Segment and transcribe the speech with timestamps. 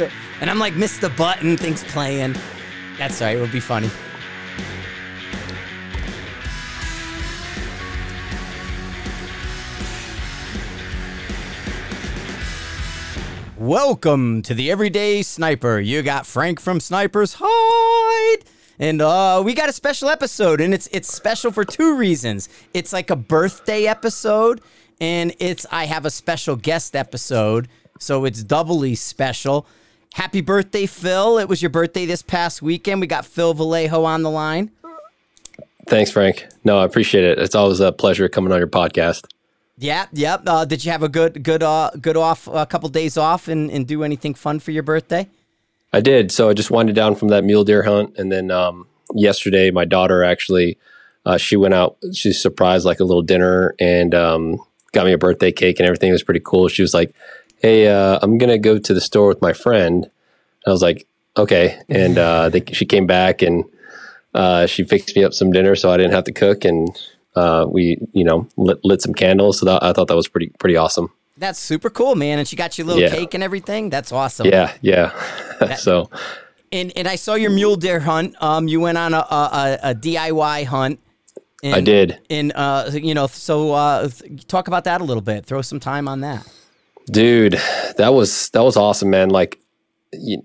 [0.00, 0.10] the,
[0.40, 2.34] and I'm like, missed the button, things playing.
[2.98, 3.36] That's all right.
[3.36, 3.90] It would be funny.
[13.58, 15.78] Welcome to the Everyday Sniper.
[15.78, 18.44] You got Frank from Sniper's Hide.
[18.78, 22.48] And uh, we got a special episode, and it's it's special for two reasons.
[22.72, 24.62] It's like a birthday episode,
[25.02, 29.66] and it's I have a special guest episode, so it's doubly special.
[30.14, 31.38] Happy birthday, Phil!
[31.38, 33.00] It was your birthday this past weekend.
[33.00, 34.70] We got Phil Velayo on the line.
[35.86, 36.46] Thanks, Frank.
[36.64, 37.38] No, I appreciate it.
[37.38, 39.26] It's always a pleasure coming on your podcast.
[39.78, 40.42] Yeah, yep.
[40.46, 43.70] Uh, did you have a good, good, uh, good off, a couple days off, and,
[43.70, 45.28] and do anything fun for your birthday?
[45.92, 46.30] I did.
[46.30, 49.84] So I just winded down from that mule deer hunt, and then um, yesterday, my
[49.84, 50.76] daughter actually,
[51.24, 51.96] uh, she went out.
[52.12, 54.58] She surprised like a little dinner and um,
[54.92, 56.10] got me a birthday cake and everything.
[56.10, 56.68] It was pretty cool.
[56.68, 57.14] She was like,
[57.60, 60.10] "Hey, uh, I'm gonna go to the store with my friend."
[60.66, 61.06] I was like,
[61.36, 63.64] "Okay," and uh, they, she came back and
[64.34, 66.88] uh, she fixed me up some dinner, so I didn't have to cook, and
[67.36, 69.58] uh, we, you know, lit, lit some candles.
[69.58, 71.10] So that, I thought that was pretty pretty awesome.
[71.36, 72.38] That's super cool, man.
[72.38, 73.14] And she got you a little Yeah.
[73.14, 73.88] cake and everything.
[73.88, 74.46] That's awesome.
[74.46, 75.74] Yeah, yeah.
[75.76, 76.10] so
[76.70, 78.34] And and I saw your mule deer hunt.
[78.42, 81.00] Um, you went on a a, a, a DIY hunt.
[81.62, 82.18] And, I did.
[82.30, 85.44] And uh, you know, so uh, th- talk about that a little bit.
[85.46, 86.46] Throw some time on that.
[87.10, 87.54] Dude,
[87.96, 89.30] that was that was awesome, man.
[89.30, 89.58] Like,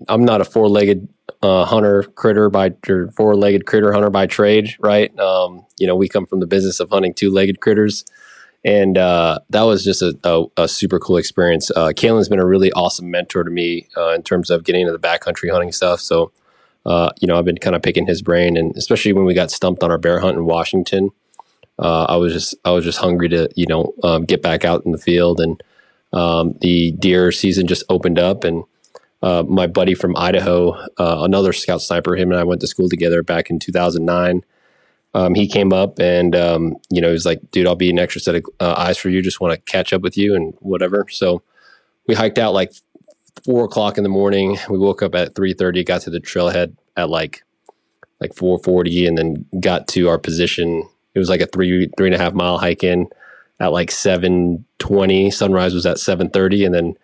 [0.08, 1.08] I'm not a four legged
[1.42, 5.16] uh, hunter critter by or four legged critter hunter by trade, right?
[5.18, 8.04] Um, you know, we come from the business of hunting two legged critters,
[8.64, 11.70] and uh, that was just a, a, a super cool experience.
[11.70, 14.92] Uh, Kaylin's been a really awesome mentor to me uh, in terms of getting into
[14.92, 16.00] the backcountry hunting stuff.
[16.00, 16.32] So,
[16.84, 19.50] uh, you know, I've been kind of picking his brain, and especially when we got
[19.50, 21.10] stumped on our bear hunt in Washington,
[21.78, 24.84] uh, I was just I was just hungry to you know um, get back out
[24.86, 25.62] in the field and
[26.12, 28.64] um, the deer season just opened up and
[29.22, 32.88] uh, my buddy from Idaho, uh, another scout sniper, him and I went to school
[32.88, 34.44] together back in 2009.
[35.14, 37.98] Um, he came up and, um, you know, he was like, dude, I'll be an
[37.98, 39.22] extra set of uh, eyes for you.
[39.22, 41.06] Just want to catch up with you and whatever.
[41.10, 41.42] So
[42.06, 42.72] we hiked out like
[43.44, 44.58] four o'clock in the morning.
[44.68, 47.42] We woke up at 3.30, got to the trailhead at like,
[48.20, 50.86] like 440 and then got to our position.
[51.14, 53.08] It was like a three, three and a half mile hike in
[53.58, 56.94] at like 720 sunrise was at 730 and then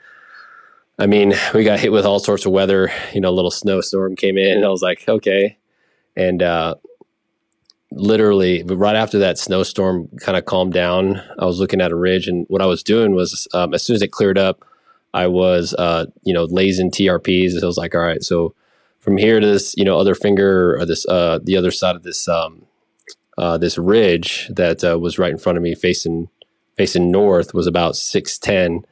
[0.99, 4.17] i mean we got hit with all sorts of weather you know a little snowstorm
[4.17, 5.59] came in and i was like okay.
[6.15, 6.75] And uh
[7.91, 12.27] literally right after that snowstorm kind of calmed down i was looking at a ridge
[12.27, 14.65] and what i was doing was um, as soon as it cleared up
[15.13, 18.55] i was uh you know lazing trps And i was like all right so
[18.99, 22.03] from here to this you know other finger or this uh the other side of
[22.03, 22.65] this um
[23.37, 26.29] uh this ridge that uh, was right in front of me facing
[26.77, 28.87] facing north was about 610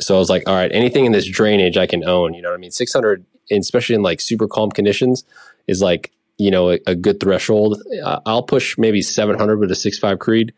[0.00, 2.50] so i was like all right anything in this drainage i can own you know
[2.50, 2.70] what i mean?
[2.70, 5.24] 600 and especially in like super calm conditions
[5.66, 7.82] is like you know a, a good threshold.
[8.24, 10.54] I'll push maybe 700 with a 6.5 creed.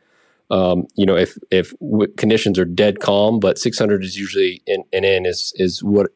[0.51, 4.85] Um, you know if if w- conditions are dead calm but 600 is usually in
[4.93, 6.09] and in is is what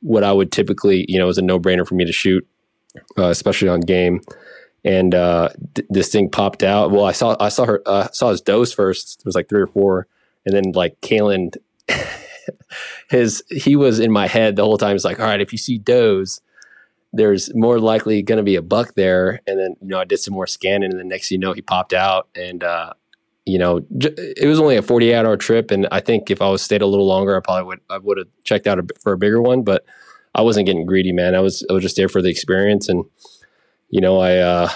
[0.00, 2.46] what i would typically you know is a no-brainer for me to shoot
[3.18, 4.22] uh, especially on game
[4.84, 6.90] and uh, th- this thing popped out.
[6.90, 9.20] Well, I saw I saw her uh, saw his dose first.
[9.20, 10.06] It was like three or four,
[10.44, 11.56] and then like Kalen,
[13.10, 14.92] his he was in my head the whole time.
[14.92, 16.40] He's like, all right, if you see does,
[17.12, 19.40] there's more likely going to be a buck there.
[19.46, 21.62] And then you know I did some more scanning, and the next you know he
[21.62, 22.92] popped out, and uh,
[23.46, 26.48] you know j- it was only a 48 hour trip, and I think if I
[26.48, 29.12] was stayed a little longer, I probably would I would have checked out a, for
[29.12, 29.84] a bigger one, but
[30.34, 31.36] I wasn't getting greedy, man.
[31.36, 33.04] I was I was just there for the experience and
[33.92, 34.68] you know, I uh,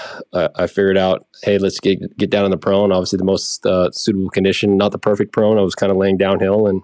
[0.56, 2.92] I figured out, hey, let's get get down on the prone.
[2.92, 5.58] Obviously, the most uh, suitable condition, not the perfect prone.
[5.58, 6.82] I was kind of laying downhill and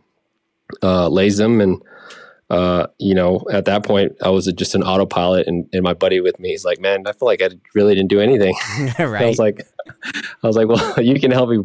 [0.83, 1.81] uh, lays them, and
[2.53, 6.21] uh, you know, at that point, I was just an autopilot, and, and my buddy
[6.21, 8.55] with me, he's like, man, I feel like I really didn't do anything.
[8.99, 9.67] I was like,
[10.07, 11.63] I was like, well, you can help me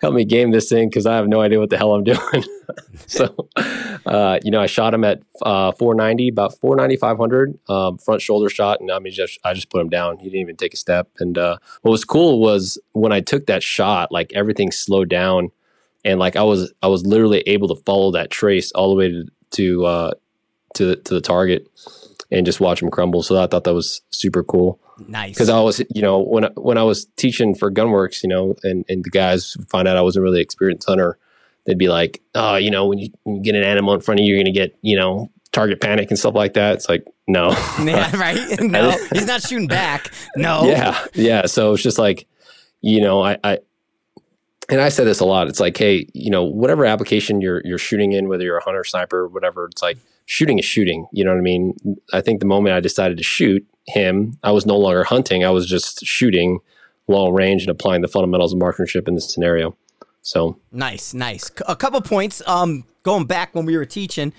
[0.00, 2.44] help me game this thing because I have no idea what the hell I'm doing.
[3.08, 3.48] so,
[4.06, 8.48] uh, you know, I shot him at uh, 490, about 490, 500 um, front shoulder
[8.48, 10.18] shot, and I mean, just I just put him down.
[10.18, 11.08] He didn't even take a step.
[11.18, 15.50] And uh, what was cool was when I took that shot, like everything slowed down,
[16.04, 19.08] and like I was I was literally able to follow that trace all the way
[19.08, 20.10] to to uh,
[20.78, 21.68] to, the- to the target
[22.30, 23.22] and just watch them crumble.
[23.22, 25.34] So I thought that was super cool nice.
[25.34, 28.54] because I was, you know, when I- when I was teaching for Gunworks, you know,
[28.62, 31.18] and and the guys find out I wasn't really an experienced hunter,
[31.66, 34.20] they'd be like, oh, you know, when you, when you get an animal in front
[34.20, 36.74] of you, you're gonna get, you know, target panic and stuff like that.
[36.74, 37.50] It's like, no,
[37.82, 38.60] yeah, right.
[38.60, 40.10] No, he's not shooting back.
[40.36, 40.64] No.
[40.64, 41.46] yeah, yeah.
[41.46, 42.26] So it's just like,
[42.82, 43.58] you know, I, I
[44.70, 45.48] and I say this a lot.
[45.48, 48.84] It's like, hey, you know, whatever application you're you're shooting in, whether you're a hunter,
[48.84, 49.96] sniper, whatever, it's like
[50.28, 51.08] shooting is shooting.
[51.10, 51.74] You know what I mean?
[52.12, 55.42] I think the moment I decided to shoot him, I was no longer hunting.
[55.42, 56.60] I was just shooting
[57.08, 59.74] long range and applying the fundamentals of marksmanship in this scenario.
[60.20, 61.50] So nice, nice.
[61.66, 62.42] A couple points.
[62.46, 64.34] Um, going back when we were teaching,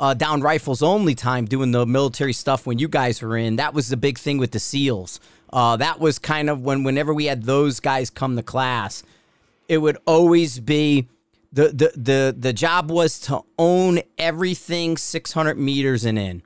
[0.00, 3.56] uh, down rifles only time doing the military stuff when you guys were in.
[3.56, 5.20] That was the big thing with the SEALs.
[5.52, 9.04] Uh, that was kind of when whenever we had those guys come to class,
[9.68, 11.06] it would always be
[11.52, 16.42] the the the the job was to own everything 600 meters and in,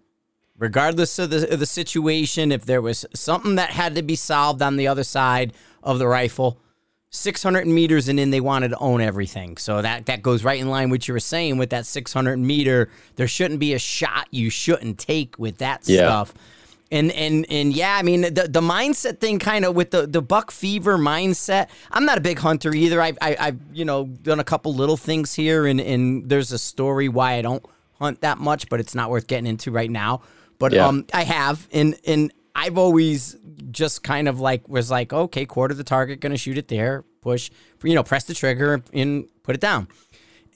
[0.59, 2.53] regardless of the of the situation.
[2.53, 5.53] If there was something that had to be solved on the other side
[5.83, 6.61] of the rifle,
[7.11, 9.57] 600 meters and in, they wanted to own everything.
[9.59, 12.39] So that that goes right in line with what you were saying with that 600
[12.39, 12.89] meter.
[13.17, 16.07] There shouldn't be a shot you shouldn't take with that yeah.
[16.07, 16.35] stuff.
[16.93, 20.21] And and and yeah, I mean the the mindset thing kind of with the the
[20.21, 21.71] buck fever mindset.
[21.91, 23.01] I'm not a big hunter either.
[23.01, 26.59] I I I've you know done a couple little things here, and and there's a
[26.59, 27.65] story why I don't
[27.99, 30.21] hunt that much, but it's not worth getting into right now.
[30.59, 30.87] But yeah.
[30.87, 33.39] um, I have, and and I've always
[33.71, 37.51] just kind of like was like, okay, quarter the target, gonna shoot it there, push,
[37.83, 39.89] you know, press the trigger and put it down.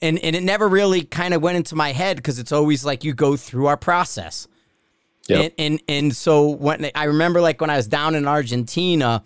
[0.03, 3.03] And and it never really kind of went into my head because it's always like
[3.03, 4.47] you go through our process.
[5.29, 5.53] Yep.
[5.57, 9.23] And, and and so when I remember like when I was down in Argentina,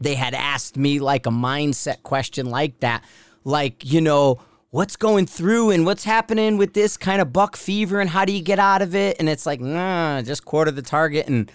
[0.00, 3.04] they had asked me like a mindset question like that,
[3.44, 4.40] like you know
[4.70, 8.32] what's going through and what's happening with this kind of buck fever and how do
[8.32, 9.16] you get out of it?
[9.18, 11.50] And it's like nah, just quarter the target and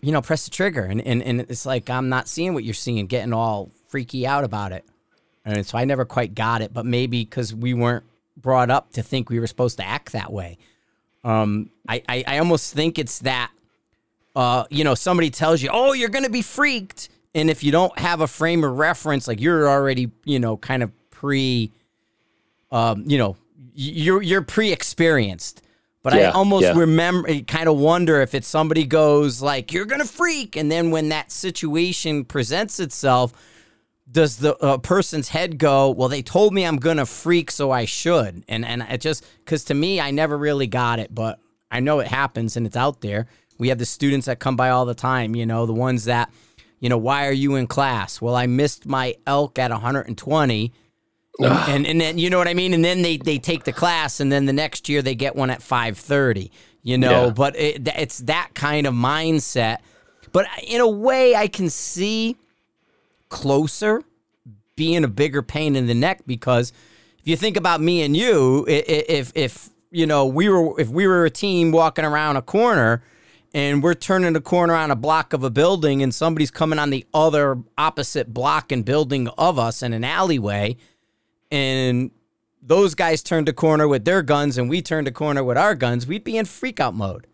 [0.00, 2.74] you know press the trigger and and and it's like I'm not seeing what you're
[2.74, 4.84] seeing, getting all freaky out about it,
[5.44, 6.72] and so I never quite got it.
[6.72, 8.04] But maybe because we weren't
[8.36, 10.58] brought up to think we were supposed to act that way.
[11.26, 13.50] Um, I, I, I almost think it's that,
[14.36, 17.08] uh, you know, somebody tells you, oh, you're going to be freaked.
[17.34, 20.84] And if you don't have a frame of reference, like you're already, you know, kind
[20.84, 21.72] of pre,
[22.70, 23.36] um, you know,
[23.74, 25.62] you're, you're pre-experienced.
[26.04, 26.78] But yeah, I almost yeah.
[26.78, 30.54] remember, kind of wonder if it's somebody goes like, you're going to freak.
[30.54, 33.32] And then when that situation presents itself,
[34.10, 37.84] does the uh, person's head go well they told me i'm gonna freak so i
[37.84, 38.44] should.
[38.48, 41.98] And and it just because to me i never really got it but i know
[42.00, 43.26] it happens and it's out there.
[43.58, 46.30] We have the students that come by all the time you know the ones that
[46.78, 48.20] you know why are you in class?
[48.20, 50.72] Well i missed my elk at 120
[51.38, 52.74] and, and, and then you know what i mean?
[52.74, 55.50] And then they they take the class and then the next year they get one
[55.50, 56.52] at 530
[56.82, 57.24] you know?
[57.24, 57.30] Yeah.
[57.30, 59.78] but it, it's that kind of mindset.
[60.30, 62.36] But in a way i can see
[63.36, 64.02] closer
[64.76, 66.72] being a bigger pain in the neck because
[67.18, 71.06] if you think about me and you, if if you know we were if we
[71.06, 73.02] were a team walking around a corner
[73.52, 76.88] and we're turning the corner on a block of a building and somebody's coming on
[76.88, 80.74] the other opposite block and building of us in an alleyway
[81.50, 82.10] and
[82.62, 85.74] those guys turned a corner with their guns and we turned a corner with our
[85.74, 87.26] guns, we'd be in freakout mode.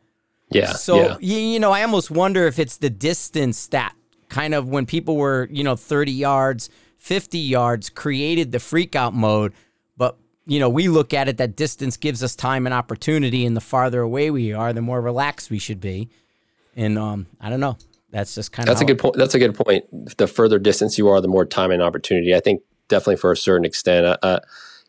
[0.51, 0.73] Yeah.
[0.73, 1.17] So yeah.
[1.21, 3.95] You, you know, I almost wonder if it's the distance that
[4.33, 9.53] kind of when people were, you know, 30 yards, 50 yards, created the freakout mode.
[9.97, 13.57] But, you know, we look at it that distance gives us time and opportunity, and
[13.57, 16.09] the farther away we are, the more relaxed we should be.
[16.75, 17.77] And um, I don't know.
[18.11, 19.17] That's just kind of that's a good point.
[19.17, 19.85] That's a good point.
[20.19, 22.35] The further distance you are, the more time and opportunity.
[22.35, 24.07] I think definitely for a certain extent.
[24.07, 24.41] Uh, uh,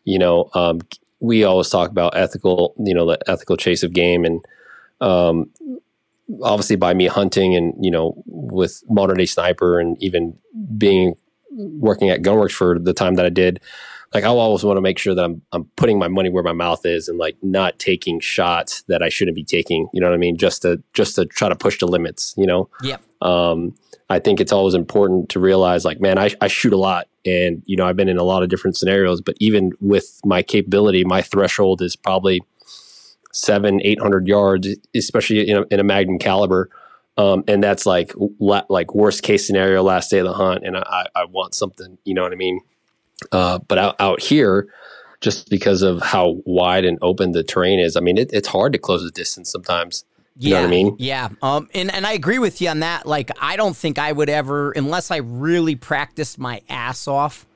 [0.04, 0.80] you know, um,
[1.20, 4.44] we always talk about ethical, you know, the ethical chase of game, and
[5.00, 5.50] um,
[6.42, 10.36] obviously by me hunting and you know with modern day sniper and even
[10.76, 11.14] being
[11.50, 13.60] working at gunworks for the time that i did
[14.14, 16.52] like i always want to make sure that i'm i'm putting my money where my
[16.52, 20.14] mouth is and like not taking shots that i shouldn't be taking you know what
[20.14, 20.36] i mean?
[20.36, 22.68] Just to just to try to push the limits you know?
[22.82, 23.74] Yeah um
[24.10, 27.62] i think it's always important to realize like man I, I shoot a lot and
[27.66, 31.04] you know i've been in a lot of different scenarios but even with my capability
[31.04, 32.42] my threshold is probably
[33.34, 36.70] seven, eight hundred yards, especially in a, in a Magnum caliber.
[37.16, 41.06] Um, and that's like like worst case scenario, last day of the hunt, and I,
[41.14, 42.60] I want something, you know what I mean?
[43.30, 44.68] Uh, but out, out here,
[45.20, 48.72] just because of how wide and open the terrain is, I mean, it, it's hard
[48.72, 50.04] to close the distance sometimes.
[50.36, 50.96] You yeah, know what I mean?
[50.98, 51.28] Yeah.
[51.42, 53.06] Um, and, and I agree with you on that.
[53.06, 57.46] Like, I don't think I would ever, unless I really practiced my ass off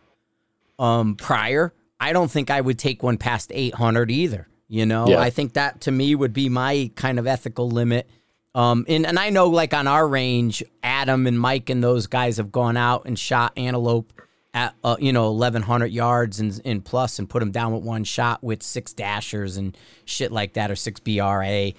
[0.78, 4.48] um, prior, I don't think I would take one past 800 either.
[4.68, 5.20] You know, yeah.
[5.20, 8.08] I think that to me would be my kind of ethical limit.
[8.54, 12.36] Um, and, and I know like on our range, Adam and Mike and those guys
[12.36, 14.12] have gone out and shot antelope
[14.52, 18.04] at, uh, you know, 1100 yards and, and plus and put them down with one
[18.04, 21.72] shot with six dashers and shit like that or six BRA.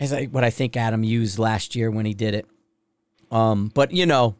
[0.00, 2.46] Is like what I think Adam used last year when he did it.
[3.30, 4.34] Um, but you know,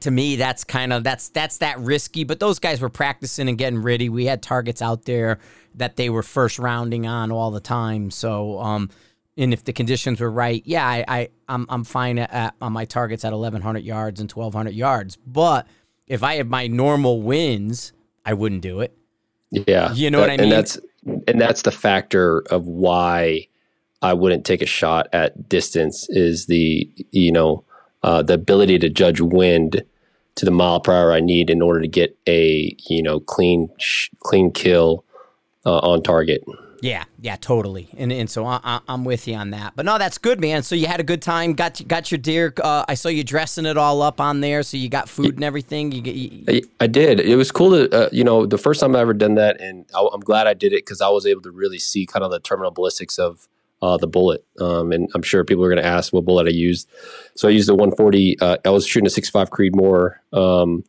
[0.00, 3.58] to me that's kind of that's that's that risky but those guys were practicing and
[3.58, 4.08] getting ready.
[4.08, 5.38] We had targets out there
[5.74, 8.10] that they were first rounding on all the time.
[8.10, 8.90] So um
[9.36, 12.72] and if the conditions were right yeah i, I i'm, I'm fine at, at on
[12.72, 15.16] my targets at 1100 yards and 1200 yards.
[15.16, 15.66] But
[16.06, 17.92] if i had my normal wins
[18.24, 18.96] i wouldn't do it.
[19.50, 19.92] Yeah.
[19.92, 20.44] You know what i mean?
[20.44, 20.78] and that's
[21.28, 23.46] and that's the factor of why
[24.02, 27.64] i wouldn't take a shot at distance is the you know
[28.06, 29.82] uh, the ability to judge wind
[30.36, 33.68] to the mile per hour I need in order to get a you know clean
[33.78, 35.04] sh- clean kill
[35.66, 36.44] uh, on target.
[36.82, 37.88] Yeah, yeah, totally.
[37.96, 39.72] And and so I, am with you on that.
[39.74, 40.62] But no, that's good, man.
[40.62, 41.54] So you had a good time.
[41.54, 42.54] Got got your deer.
[42.62, 44.62] Uh, I saw you dressing it all up on there.
[44.62, 45.90] So you got food and everything.
[45.90, 47.18] You, you, I, I, did.
[47.18, 49.84] It was cool to uh, you know the first time I ever done that, and
[49.96, 52.30] I, am glad I did it because I was able to really see kind of
[52.30, 53.48] the terminal ballistics of
[53.86, 54.44] uh, the bullet.
[54.60, 56.88] Um, and I'm sure people are going to ask what bullet I used.
[57.36, 58.40] So I used the 140.
[58.40, 60.82] Uh, I was shooting a 6.5 Creedmoor, um,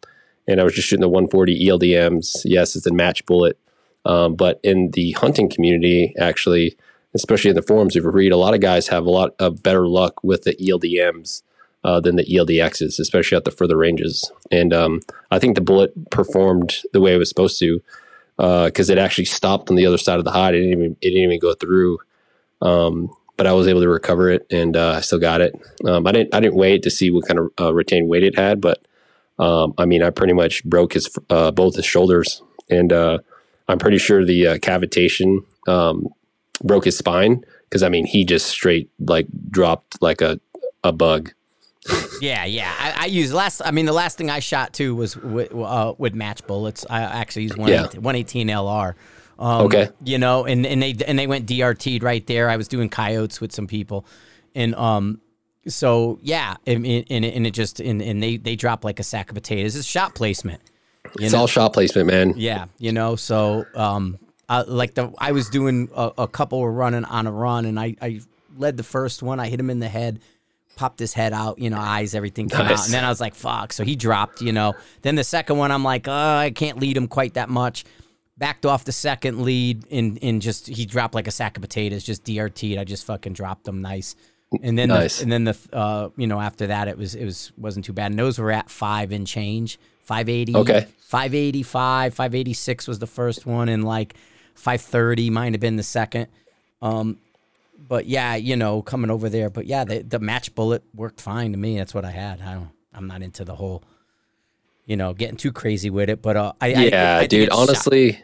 [0.47, 2.41] and I was just shooting the 140 ELDMs.
[2.43, 3.59] Yes, it's a match bullet.
[4.05, 6.77] Um, but in the hunting community, actually,
[7.13, 9.87] especially in the forums, you read, a lot of guys have a lot of better
[9.87, 11.43] luck with the ELDMs
[11.83, 14.31] uh, than the ELDXs, especially at the further ranges.
[14.49, 17.81] And um, I think the bullet performed the way it was supposed to
[18.37, 20.55] because uh, it actually stopped on the other side of the hide.
[20.55, 21.99] It didn't even, it didn't even go through.
[22.61, 25.53] Um, but I was able to recover it, and uh, I still got it.
[25.85, 28.37] Um, I didn't I didn't wait to see what kind of uh, retained weight it
[28.37, 28.85] had, but
[29.39, 33.19] um, I mean I pretty much broke his uh, both his shoulders, and uh,
[33.67, 36.07] I'm pretty sure the uh, cavitation um,
[36.63, 40.39] broke his spine because I mean he just straight like dropped like a
[40.83, 41.31] a bug.
[42.21, 42.73] yeah, yeah.
[42.77, 43.61] I, I use last.
[43.63, 46.85] I mean, the last thing I shot too was with, uh, with match bullets.
[46.89, 47.83] I actually used one yeah.
[47.83, 48.95] 118 LR.
[49.39, 49.89] Um, okay.
[50.03, 52.49] You know, and, and they and they went DRT'd right there.
[52.49, 54.05] I was doing coyotes with some people,
[54.55, 55.21] and um,
[55.67, 59.29] so yeah, and, and, and it just and, and they they drop like a sack
[59.29, 59.75] of potatoes.
[59.75, 60.61] It's shot placement.
[61.19, 61.41] it's know?
[61.41, 62.33] all shot placement, man.
[62.35, 63.15] Yeah, you know.
[63.15, 64.17] So um,
[64.49, 67.79] uh, like the I was doing a, a couple were running on a run, and
[67.79, 68.21] I I
[68.57, 69.39] led the first one.
[69.39, 70.19] I hit him in the head
[70.75, 72.81] popped his head out, you know, eyes, everything came nice.
[72.81, 72.85] out.
[72.85, 73.73] And then I was like, fuck.
[73.73, 74.75] So he dropped, you know.
[75.01, 77.83] Then the second one, I'm like, oh, I can't lead him quite that much
[78.37, 82.03] backed off the second lead and and just he dropped like a sack of potatoes,
[82.03, 82.77] just DRT'd.
[82.77, 84.15] I just fucking dropped them nice.
[84.61, 85.17] And then nice.
[85.17, 87.93] the, and then the uh you know after that it was it was wasn't too
[87.93, 88.11] bad.
[88.11, 90.55] And those were at five and change, five eighty.
[90.55, 90.87] Okay.
[90.99, 94.15] Five eighty five, five eighty six was the first one, and like
[94.55, 96.27] five thirty might have been the second.
[96.81, 97.17] Um,
[97.87, 99.49] but yeah, you know, coming over there.
[99.49, 101.77] But yeah, the the match bullet worked fine to me.
[101.77, 102.41] That's what I had.
[102.41, 102.69] I don't.
[102.93, 103.83] I'm not into the whole
[104.87, 106.21] you know, getting too crazy with it.
[106.21, 108.19] But uh, I yeah, I, I dude, honestly,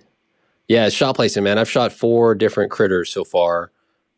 [0.68, 1.58] yeah, shot placement, man.
[1.58, 3.72] I've shot four different critters so far,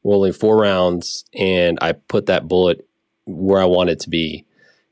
[0.03, 2.87] rolling four rounds, and I put that bullet
[3.25, 4.45] where I want it to be,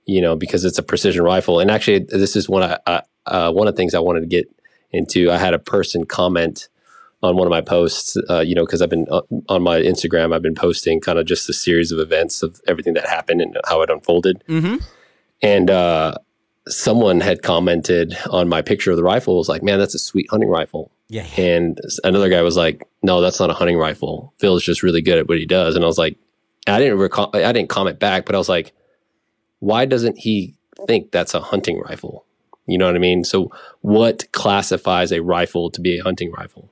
[0.06, 1.60] you know, because it's a precision rifle.
[1.60, 4.28] And actually, this is one I, I uh, one of the things I wanted to
[4.28, 4.50] get
[4.92, 5.32] into.
[5.32, 6.68] I had a person comment
[7.22, 10.36] on one of my posts, uh, you know, because I've been uh, on my Instagram,
[10.36, 13.58] I've been posting kind of just a series of events of everything that happened and
[13.66, 14.44] how it unfolded.
[14.50, 14.76] Mm-hmm.
[15.42, 16.16] And uh,
[16.68, 20.28] someone had commented on my picture of the rifle was like, man, that's a sweet
[20.30, 20.92] hunting rifle.
[21.14, 21.28] Yeah.
[21.38, 24.34] And another guy was like, no, that's not a hunting rifle.
[24.40, 25.76] Phil's just really good at what he does.
[25.76, 26.18] And I was like,
[26.66, 28.74] I didn't recall, I didn't comment back, but I was like,
[29.60, 30.56] why doesn't he
[30.88, 32.26] think that's a hunting rifle?
[32.66, 33.24] You know what I mean?
[33.24, 33.52] So
[33.82, 36.72] what classifies a rifle to be a hunting rifle?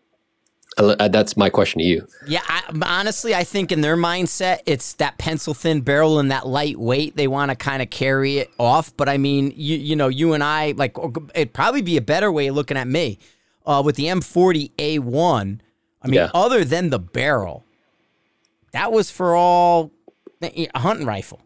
[0.76, 2.08] Uh, that's my question to you.
[2.26, 6.48] Yeah, I, honestly, I think in their mindset, it's that pencil thin barrel and that
[6.48, 7.16] lightweight.
[7.16, 8.96] They want to kind of carry it off.
[8.98, 10.96] But I mean, you you know, you and I like
[11.36, 13.20] it'd probably be a better way of looking at me
[13.66, 15.60] uh, with the M40A1.
[16.04, 16.30] I mean, yeah.
[16.34, 17.64] other than the barrel,
[18.72, 19.92] that was for all
[20.42, 21.42] a hunting rifle.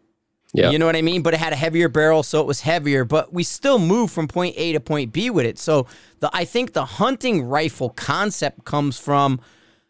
[0.53, 0.69] Yeah.
[0.69, 1.21] You know what I mean?
[1.21, 4.27] But it had a heavier barrel, so it was heavier, but we still moved from
[4.27, 5.59] point A to point B with it.
[5.59, 5.87] So
[6.19, 9.41] the I think the hunting rifle concept comes from,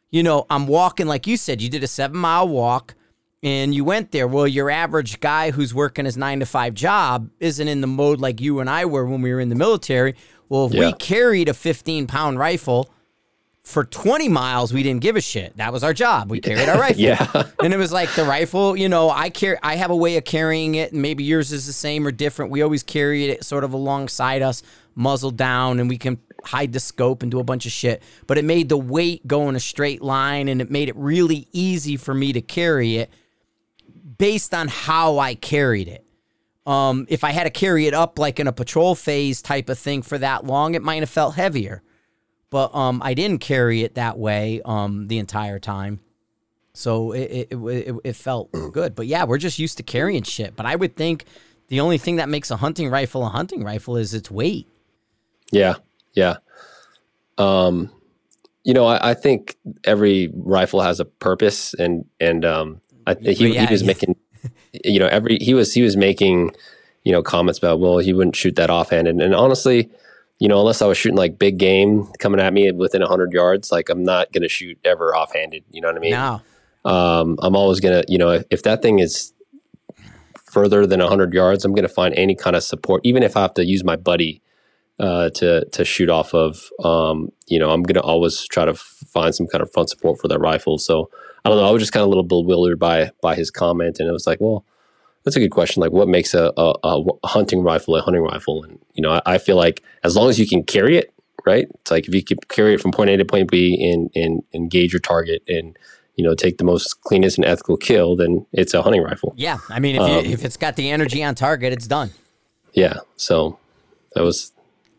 [0.10, 2.96] you know, I'm walking, like you said, you did a seven mile walk
[3.44, 4.27] and you went there.
[4.27, 8.20] Well, your average guy who's working his nine to five job isn't in the mode
[8.20, 10.15] like you and I were when we were in the military.
[10.50, 10.88] Well, if yeah.
[10.88, 12.90] we carried a 15 pound rifle,
[13.66, 15.58] for 20 miles we didn't give a shit.
[15.58, 16.30] That was our job.
[16.30, 17.02] We carried our rifle.
[17.02, 17.44] Yeah.
[17.64, 20.24] And it was like the rifle you know i carry i have a way of
[20.24, 22.52] carrying it and maybe yours is the same or different.
[22.52, 24.62] We always carry it sort of alongside us
[24.94, 28.04] muzzle down and we can hide the scope and do a bunch of shit.
[28.28, 31.48] But it made the weight go in a straight line and it made it really
[31.52, 33.10] easy for me to carry it
[34.18, 36.04] based on how i carried it
[36.65, 39.77] um, if i had to carry it up like in a patrol phase type of
[39.77, 41.81] thing for that long it might have felt heavier
[42.55, 46.00] but um, I didn't carry it that way um, the entire time.
[46.72, 48.95] So it, it, it, it felt good.
[48.95, 50.55] But yeah, we're just used to carrying shit.
[50.55, 51.25] But I would think
[51.67, 54.69] the only thing that makes a hunting rifle a hunting rifle is its weight.
[55.51, 55.75] Yeah,
[56.13, 56.38] yeah.
[57.38, 57.91] Um,
[58.63, 63.53] you know, I, I think every rifle has a purpose, and and um, I, he
[63.53, 63.88] yeah, he was yeah.
[63.88, 64.15] making,
[64.84, 66.51] you know, every he was he was making,
[67.03, 69.89] you know, comments about well, he wouldn't shoot that offhand and and honestly,
[70.39, 73.72] you know, unless I was shooting like big game coming at me within hundred yards,
[73.72, 75.63] like I'm not gonna shoot ever offhanded.
[75.72, 76.12] You know what I mean?
[76.12, 76.41] No.
[76.86, 79.34] um, I'm always gonna, you know, if, if that thing is
[80.44, 83.53] further than 100 yards, I'm gonna find any kind of support, even if I have
[83.55, 84.41] to use my buddy
[85.00, 86.70] uh, to to shoot off of.
[86.84, 90.27] Um, you know, I'm gonna always try to find some kind of front support for
[90.27, 90.77] that rifle.
[90.77, 91.10] So
[91.46, 91.68] I don't know.
[91.68, 94.25] I was just kind of a little bewildered by by his comment, and it was
[94.25, 94.66] like, well,
[95.24, 95.82] that's a good question.
[95.82, 98.64] Like, what makes a, a, a hunting rifle a hunting rifle?
[98.64, 101.14] And you know, I, I feel like as long as you can carry it,
[101.46, 101.68] right?
[101.82, 104.44] It's like if you can carry it from point A to point B and and
[104.54, 105.78] engage your target and
[106.16, 109.34] you know take the most cleanest and ethical kill, then it's a hunting rifle.
[109.38, 109.60] Yeah.
[109.70, 112.10] I mean, if, Um, if it's got the energy on target, it's done.
[112.74, 112.98] Yeah.
[113.18, 113.60] So
[114.16, 114.52] that was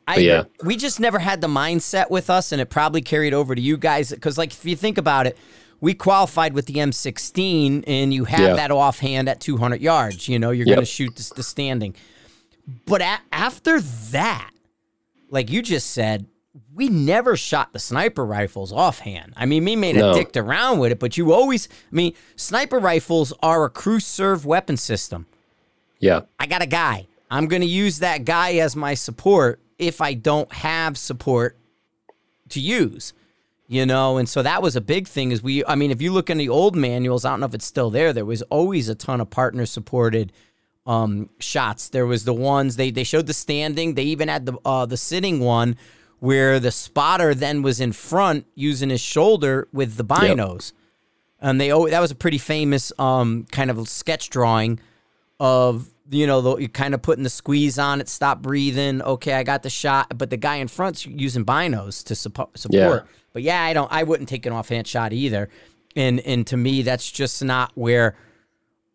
[0.08, 0.44] I yeah.
[0.62, 3.76] we just never had the mindset with us, and it probably carried over to you
[3.76, 4.10] guys.
[4.10, 5.36] Because, like, if you think about it,
[5.80, 8.54] we qualified with the M16, and you have Yeah.
[8.54, 10.28] that offhand at 200 yards.
[10.28, 10.76] You know, you're Yep.
[10.76, 11.94] going to shoot the, the standing.
[12.86, 14.50] But a- after that,
[15.30, 16.26] like you just said,
[16.74, 19.32] we never shot the sniper rifles offhand.
[19.36, 20.14] I mean, we made a No.
[20.14, 24.44] dicked around with it, but you always, I mean, sniper rifles are a crew serve
[24.46, 25.26] weapon system.
[25.98, 26.20] yeah.
[26.38, 27.06] I got a guy.
[27.30, 31.56] I'm going to use that guy as my support if I don't have support
[32.50, 33.12] to use.
[33.68, 36.12] You know, and so that was a big thing is we I mean, if you
[36.12, 38.88] look in the old manuals, I don't know if it's still there, there was always
[38.88, 40.32] a ton of partner supported
[40.86, 41.88] um shots.
[41.88, 44.96] There was the ones they they showed the standing, they even had the uh the
[44.96, 45.76] sitting one
[46.20, 50.72] where the spotter then was in front using his shoulder with the binos.
[51.40, 54.78] And they oh that was a pretty famous um kind of sketch drawing
[55.40, 59.02] of you know the, kind of putting the squeeze on it, stop breathing.
[59.02, 63.02] Okay, I got the shot, but the guy in front's using binos to suppo- support.
[63.04, 63.12] Yeah.
[63.36, 63.92] But yeah, I don't.
[63.92, 65.50] I wouldn't take an offhand shot either.
[65.94, 68.16] And and to me, that's just not where.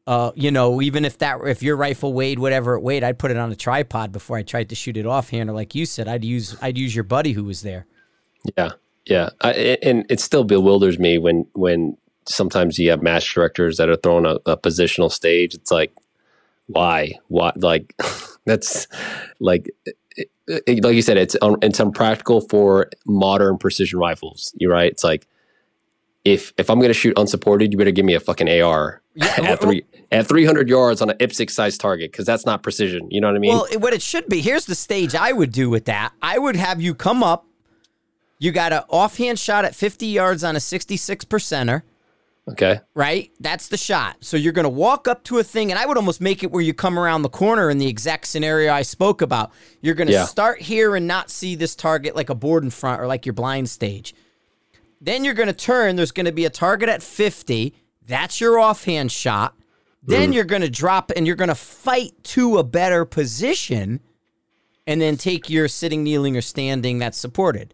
[0.07, 3.29] Uh, you know, even if that if your rifle weighed whatever it weighed, I'd put
[3.29, 5.51] it on a tripod before I tried to shoot it offhand.
[5.51, 7.85] Or like you said, I'd use I'd use your buddy who was there.
[8.57, 8.71] Yeah,
[9.05, 13.89] yeah, I, and it still bewilders me when when sometimes you have match directors that
[13.89, 15.53] are throwing a, a positional stage.
[15.53, 15.93] It's like,
[16.65, 17.51] why, why?
[17.57, 17.93] Like,
[18.45, 18.87] that's
[19.39, 19.69] like,
[20.17, 24.53] it, it- like you said, it's um, un, it's unpractical for modern precision rifles.
[24.57, 24.91] You're right.
[24.91, 25.27] It's like,
[26.25, 29.61] if if I'm gonna shoot unsupported, you better give me a fucking AR well- at
[29.61, 33.09] three at 300 yards on an IPSC size target because that's not precision.
[33.09, 33.53] You know what I mean?
[33.53, 36.11] Well, it- what it should be, here's the stage I would do with that.
[36.21, 37.45] I would have you come up.
[38.39, 41.83] You got an offhand shot at 50 yards on a 66 percenter,
[42.49, 42.79] okay.
[42.93, 43.31] right?
[43.39, 44.17] That's the shot.
[44.21, 46.51] So you're going to walk up to a thing, and I would almost make it
[46.51, 49.51] where you come around the corner in the exact scenario I spoke about.
[49.81, 50.25] You're going to Yeah.
[50.25, 53.33] start here and not see this target like a board in front or like your
[53.33, 54.13] blind stage.
[54.99, 55.95] Then you're going to turn.
[55.95, 57.73] There's going to be a target at 50.
[58.05, 59.55] That's your offhand shot.
[60.03, 60.35] Then mm.
[60.35, 63.99] you're going to drop and you're going to fight to a better position
[64.87, 67.73] and then take your sitting, kneeling, or standing that's supported.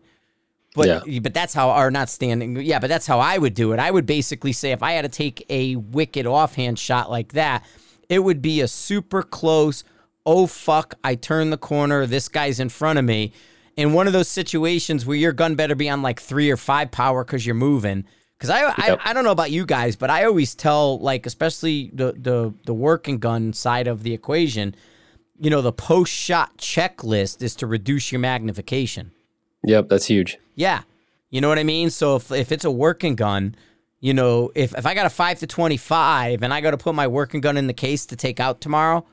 [0.78, 1.20] But Yeah.
[1.20, 2.56] but that's how or not standing.
[2.62, 3.80] Yeah, but that's how I would do it.
[3.80, 7.66] I would basically say if I had to take a wicked offhand shot like that,
[8.08, 9.84] it would be a super close.
[10.26, 10.96] Oh fuck!
[11.04, 12.06] I turn the corner.
[12.06, 13.34] This guy's in front of me.
[13.76, 16.92] In one of those situations where your gun better be on like three or five
[16.92, 18.06] power because you're moving.
[18.38, 19.00] Because I, Yep.
[19.06, 22.54] I I don't know about you guys, but I always tell like especially the the
[22.66, 24.76] the working gun side of the equation.
[25.40, 29.12] You know, the post shot checklist is to reduce your magnification.
[29.64, 30.38] Yep, that's huge.
[30.56, 30.84] Yeah.
[31.30, 31.90] You know what I mean?
[31.90, 33.56] So if, if it's a working gun,
[34.00, 36.96] you know, if, if I got a 5 to 25 and I got to put
[36.96, 39.06] my working gun in the case to take out tomorrow,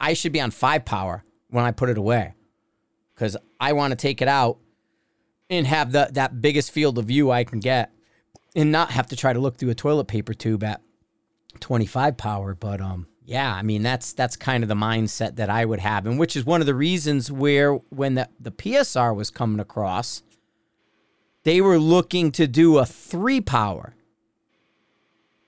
[0.00, 2.34] I should be on 5 power when I put it away.
[3.14, 4.58] Cuz I want to take it out
[5.50, 7.92] and have the, that biggest field of view I can get
[8.56, 10.80] and not have to try to look through a toilet paper tube at
[11.60, 15.64] 25 power, but um yeah, I mean that's that's kind of the mindset that I
[15.64, 19.30] would have and which is one of the reasons where when the the PSR was
[19.30, 20.22] coming across
[21.44, 23.94] they were looking to do a 3 power.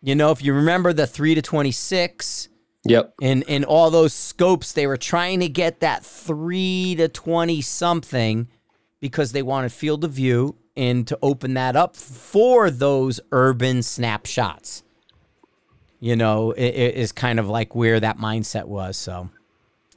[0.02, 2.48] You know, if you remember the 3 to 26
[2.86, 3.14] Yep.
[3.22, 8.46] and and all those scopes they were trying to get that 3 to 20 something
[9.00, 14.83] because they wanted field of view and to open that up for those urban snapshots
[16.04, 19.30] you know is kind of like where that mindset was so.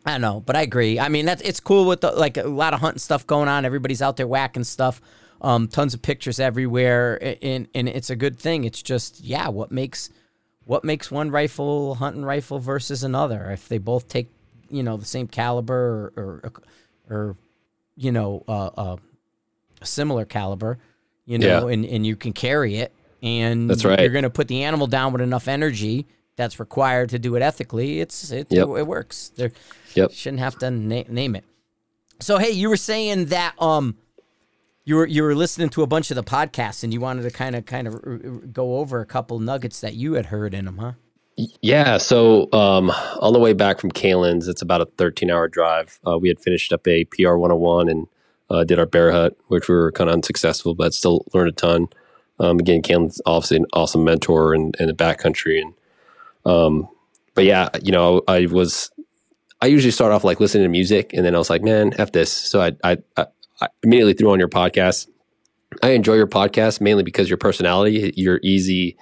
[0.06, 1.00] I don't know but i agree.
[1.00, 3.66] I mean that's it's cool with the, like a lot of hunting stuff going on.
[3.66, 5.02] Everybody's out there whacking stuff
[5.42, 8.64] um tons of pictures everywhere and and it's a good thing.
[8.64, 10.10] It's just yeah what makes
[10.64, 13.52] what makes one rifle hunting rifle versus another?
[13.52, 14.30] If they both take
[14.70, 16.52] you know the same caliber or
[17.10, 17.36] or, or
[17.98, 18.96] you know uh, uh,
[19.82, 20.78] a similar caliber,
[21.26, 21.74] you know, Yeah.
[21.74, 22.94] and and you can carry it,
[23.24, 24.00] and That's right.
[24.00, 27.42] You're going to put the animal down with enough energy that's required to do it
[27.42, 28.00] ethically.
[28.00, 28.68] It's it Yep.
[28.78, 29.30] it, works.
[29.36, 29.52] There
[29.96, 30.12] Yep.
[30.12, 31.44] shouldn't have to na- name it.
[32.20, 33.96] So hey, you were saying that um
[34.86, 37.32] you were you were listening to a bunch of the podcasts and you wanted to
[37.32, 40.66] kind of kind of uh, go over a couple nuggets that you had heard in
[40.66, 40.92] them, huh?
[41.62, 41.98] Yeah.
[41.98, 46.00] So um, on the way back from Kalen's, it's about a 13 hour drive.
[46.08, 48.08] Uh, we had finished up a PR 101 and
[48.50, 51.52] uh, did our bear hut, which we were kind of unsuccessful, but still learned a
[51.52, 51.88] ton.
[52.40, 55.62] Um, again, Kalen's obviously an awesome mentor in, in the backcountry.
[55.62, 55.74] And,
[56.46, 56.90] um,
[57.34, 58.92] but yeah, you know, I was,
[59.62, 62.12] I usually start off like listening to music and then I was like, man, F
[62.12, 62.32] this.
[62.32, 63.26] So I, I, I,
[63.62, 65.08] I immediately threw on your podcast.
[65.82, 68.98] I enjoy your podcast mainly because your personality, you're easy.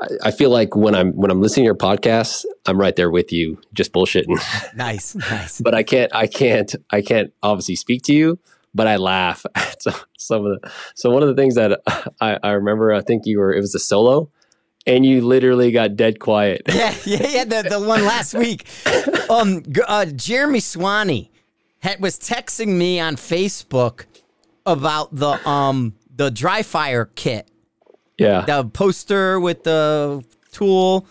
[0.00, 3.10] I, I feel like when I'm when I'm listening to your podcast, I'm right there
[3.10, 4.38] with you, just bullshitting.
[4.74, 5.60] Nice, nice.
[5.60, 8.38] but I can't, I can't, I can't obviously speak to you.
[8.74, 9.82] But I laugh at
[10.18, 10.70] some- of the.
[10.94, 11.80] So one of the things that
[12.20, 14.30] I, I remember, I think you were it was a solo,
[14.86, 16.62] and you literally got dead quiet.
[16.68, 17.44] yeah, yeah, yeah.
[17.44, 18.66] The, the one last week,
[19.30, 21.30] um, uh, Jeremy Swanee
[21.80, 24.06] had, was texting me on Facebook
[24.66, 27.50] about the um the dry fire kit,
[28.18, 31.06] Yeah, the poster with the tool.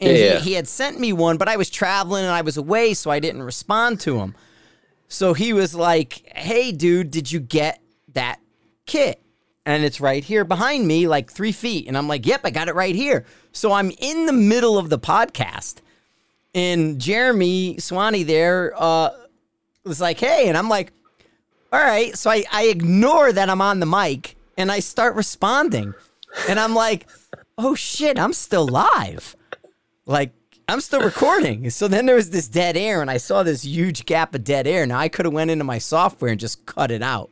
[0.00, 0.38] And Yeah, yeah.
[0.38, 3.10] He, he had sent me one, but I was traveling and I was away, so
[3.10, 4.34] I didn't respond to him.
[5.08, 7.80] So he was like, "Hey, dude, did you get
[8.12, 8.40] that
[8.86, 9.22] kit?"
[9.66, 11.88] And it's right here behind me, like three feet.
[11.88, 14.90] And I'm like, "Yep, I got it right here." So I'm in the middle of
[14.90, 15.76] the podcast,
[16.54, 19.10] and Jeremy Swanee there uh,
[19.84, 20.92] was like, "Hey," and I'm like,
[21.72, 25.94] "All right." So I I ignore that I'm on the mic and I start responding,
[26.48, 27.08] and I'm like,
[27.56, 29.34] "Oh shit, I'm still live."
[30.08, 30.32] like
[30.68, 31.70] I'm still recording.
[31.70, 34.66] So then there was this dead air, and I saw this huge gap of dead
[34.66, 34.86] air.
[34.86, 37.30] Now I could have went into my software and just cut it out.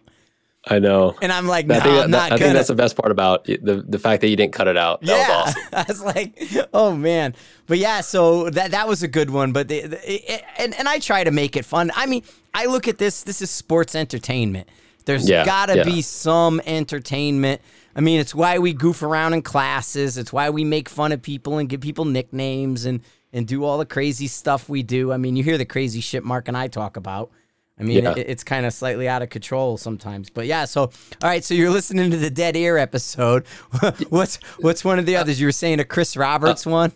[0.69, 1.15] I know.
[1.23, 3.45] And I'm like, no, I think, I'm that, I think that's the best part about
[3.45, 5.01] the the fact that you didn't cut it out.
[5.03, 5.63] That yeah, was awesome.
[5.73, 7.35] I was like, oh man,
[7.67, 9.53] but yeah, so that that was a good one.
[9.53, 11.93] But the, the, it, and and I try to make it fun.
[11.95, 12.23] I mean,
[12.53, 13.23] I look at this.
[13.23, 14.69] This is sports entertainment.
[15.05, 15.85] There's Yeah, got to yeah.
[15.85, 17.63] be some entertainment.
[17.95, 20.19] I mean, it's why we goof around in classes.
[20.19, 23.01] It's why we make fun of people and give people nicknames and
[23.37, 25.13] and do all the crazy stuff we do.
[25.13, 27.31] I mean, you hear the crazy shit Mark and I talk about.
[27.79, 28.13] I mean, Yeah.
[28.17, 30.31] it, it's kind of slightly out of control sometimes.
[30.31, 30.91] But yeah, so all
[31.23, 33.47] right, so you're listening to the Dead Ear episode.
[34.09, 35.39] what's what's one of the others?
[35.41, 36.93] You were saying a Chris Roberts one?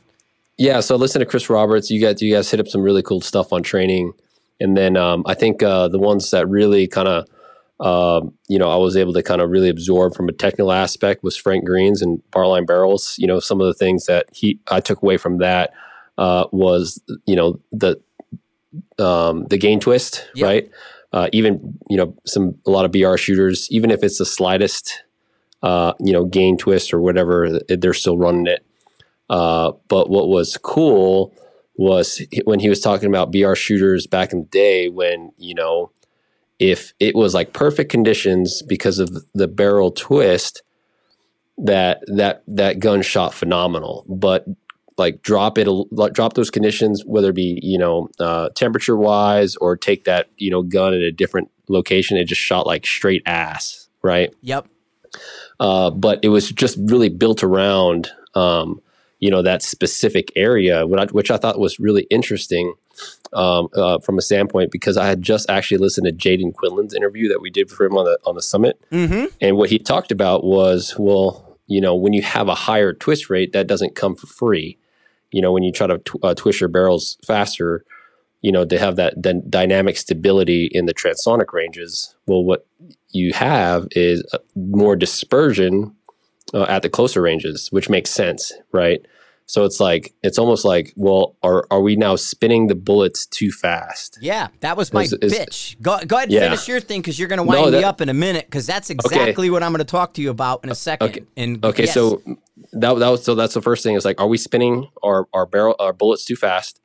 [0.57, 1.91] Yeah, so listen to Chris Roberts.
[1.91, 4.13] You guys, you guys hit up some really cool stuff on training,
[4.59, 7.25] and then um, I think uh, the ones that really kind of,
[8.25, 11.23] um, you know, I was able to kind of really absorb from a technical aspect
[11.23, 13.15] was Frank Greens and Bartlein Barrels.
[13.19, 15.73] You know, some of the things that he I took away from that
[16.19, 18.01] uh, was, you know, the
[18.99, 20.47] um, the gain twist, Yep.
[20.47, 20.71] right?
[21.13, 25.03] Uh, even you know, some a lot of BR shooters, even if it's the slightest,
[25.63, 28.65] uh, you know, gain twist or whatever, they're still running it.
[29.29, 31.33] Uh, but what was cool
[31.77, 35.91] was when he was talking about BR shooters back in the day when, you know,
[36.59, 40.63] if it was like perfect conditions because of the barrel twist,
[41.59, 44.05] that that that gun shot phenomenal.
[44.09, 44.47] But
[45.01, 45.67] like drop it,
[46.13, 50.51] drop those conditions, whether it be you know uh, temperature wise or take that you
[50.53, 54.31] know gun at a different location, it just shot like straight ass, right?
[54.43, 54.67] Yep.
[55.59, 58.81] uh, but it was just really built around um,
[59.19, 62.75] you know that specific area, what I, which I thought was really interesting
[63.33, 67.29] um, uh, from a standpoint because I had just actually listened to Jaden Quinlan's interview
[67.29, 69.27] that we did for him on the on the summit, Mm-hmm.
[69.41, 73.31] and what he talked about was well, you know, when you have a higher twist
[73.31, 74.77] rate, that doesn't come for free.
[75.33, 77.85] You know, when you try to tw- uh, twist your barrels faster,
[78.43, 82.15] you know, to have that d- dynamic stability in the transonic ranges.
[82.27, 82.67] Well, what
[83.11, 85.95] you have is uh, more dispersion
[86.55, 89.05] uh, at the closer ranges, which makes sense, right?
[89.51, 93.51] So it's like it's almost like, well, are are we now spinning the bullets too
[93.51, 94.17] fast?
[94.23, 95.81] Yeah, that was my Is- is- bitch.
[95.83, 96.43] Go, go ahead and Yeah.
[96.43, 98.65] finish your thing because you're going to wind No, me up in a minute because
[98.65, 101.09] that's exactly what I'm going to talk to you about in a second.
[101.09, 101.21] Okay.
[101.37, 101.95] And Okay, yes.
[101.95, 102.23] so
[102.75, 105.47] that that was so that's the first thing is like, are we spinning our our
[105.47, 106.81] barrel our bullets too fast?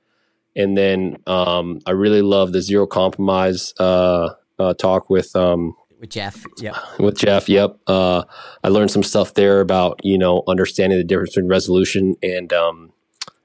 [0.56, 6.10] And then um, I really love the zero compromise uh, uh, talk with um, with
[6.10, 7.48] Jeff, yeah, with Jeff.
[7.50, 8.24] Yep, uh,
[8.64, 12.92] I learned some stuff there about you know understanding the difference between resolution and um,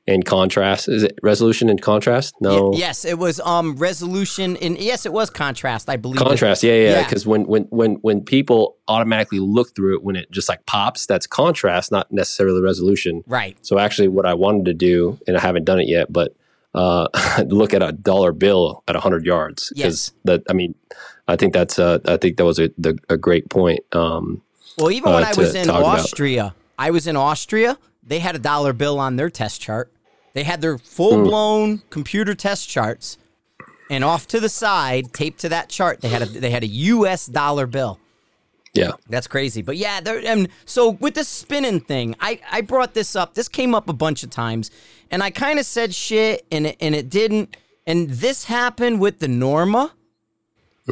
[0.07, 0.89] and contrast.
[0.89, 2.35] Is it resolution and contrast?
[2.41, 5.89] No, Ye- yes, it was um resolution and yes, it was contrast.
[5.89, 6.19] I believe.
[6.19, 7.03] contrast yeah yeah Yeah.
[7.05, 11.07] because when when when when people automatically look through it when it just like pops
[11.07, 13.57] that's contrast not necessarily resolution Right.
[13.63, 16.35] so actually what i wanted to do and i haven't done it yet but
[16.75, 17.09] uh,
[17.47, 20.13] look at a dollar bill at 100 yards because Yes.
[20.25, 20.75] that I mean
[21.29, 23.81] I think that's uh, I think that was a, the, a great point.
[23.93, 24.43] Um,
[24.79, 25.99] Well, even uh, when I was in talk about.
[26.01, 27.79] Austria, I was in Austria.
[28.03, 29.93] They had a dollar bill on their test chart.
[30.33, 31.89] They had their full blown Hmm.
[31.91, 33.19] computer test charts,
[33.91, 36.69] and off to the side, taped to that chart, they had a they had a
[36.95, 37.27] U.S.
[37.27, 37.99] dollar bill.
[38.75, 39.63] yeah, That's crazy.
[39.63, 43.35] But yeah, there, and so with the spinning thing, I, I brought this up.
[43.35, 44.71] This came up a bunch of times,
[45.11, 47.57] and I kind of said shit, and it, and it didn't.
[47.87, 49.93] And this happened with the Norma,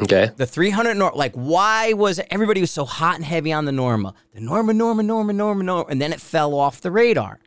[0.02, 1.16] okay, the 300 Norma.
[1.16, 4.14] Like, why was everybody was so hot and heavy on the Norma?
[4.35, 7.38] The Norma, Norma, Norma, Norma, Norma, and then it fell off the radar.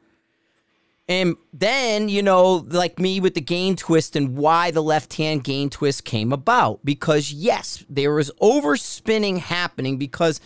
[1.08, 5.44] And then, you know, like me with the gain twist and why the left hand
[5.44, 6.86] gain twist came about.
[6.86, 10.40] Because, yes, there was overspinning happening because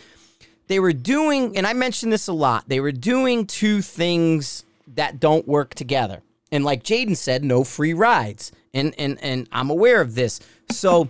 [0.66, 4.64] they were doing, and I mentioned this a lot, they were doing two things
[4.96, 6.22] that don't work together.
[6.52, 8.52] And like Jaden said, no free rides.
[8.74, 10.40] And, and, and I'm aware of this.
[10.70, 11.08] So,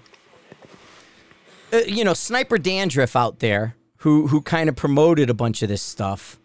[1.73, 5.69] uh, you know, Sniper Dandruff out there who, who kind of promoted a bunch of
[5.69, 6.39] this stuff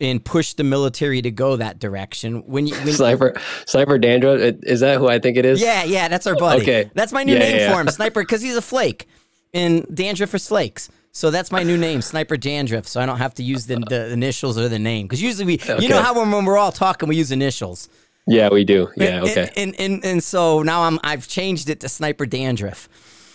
[0.00, 2.46] and pushed the military to go that direction.
[2.46, 3.34] When you, when, sniper
[3.66, 5.60] sniper Dandruff is that who I think it is?
[5.60, 6.62] yeah, yeah, that's our buddy.
[6.62, 6.90] Okay.
[6.94, 9.08] That's my new Yeah, name yeah, for him, Sniper, because he's a flake.
[9.52, 10.88] And Dandruff for Slakes.
[11.12, 12.86] So that's my new name, Sniper Dandruff.
[12.86, 15.06] So I don't have to use the, the initials or the name.
[15.06, 17.88] Because usually we, you know how when, when we're all talking, we use initials.
[18.26, 18.88] yeah, we do.
[18.96, 22.26] Yeah, And- okay, And, and, and, and so now I'm, I've changed it to Sniper
[22.26, 22.88] Dandruff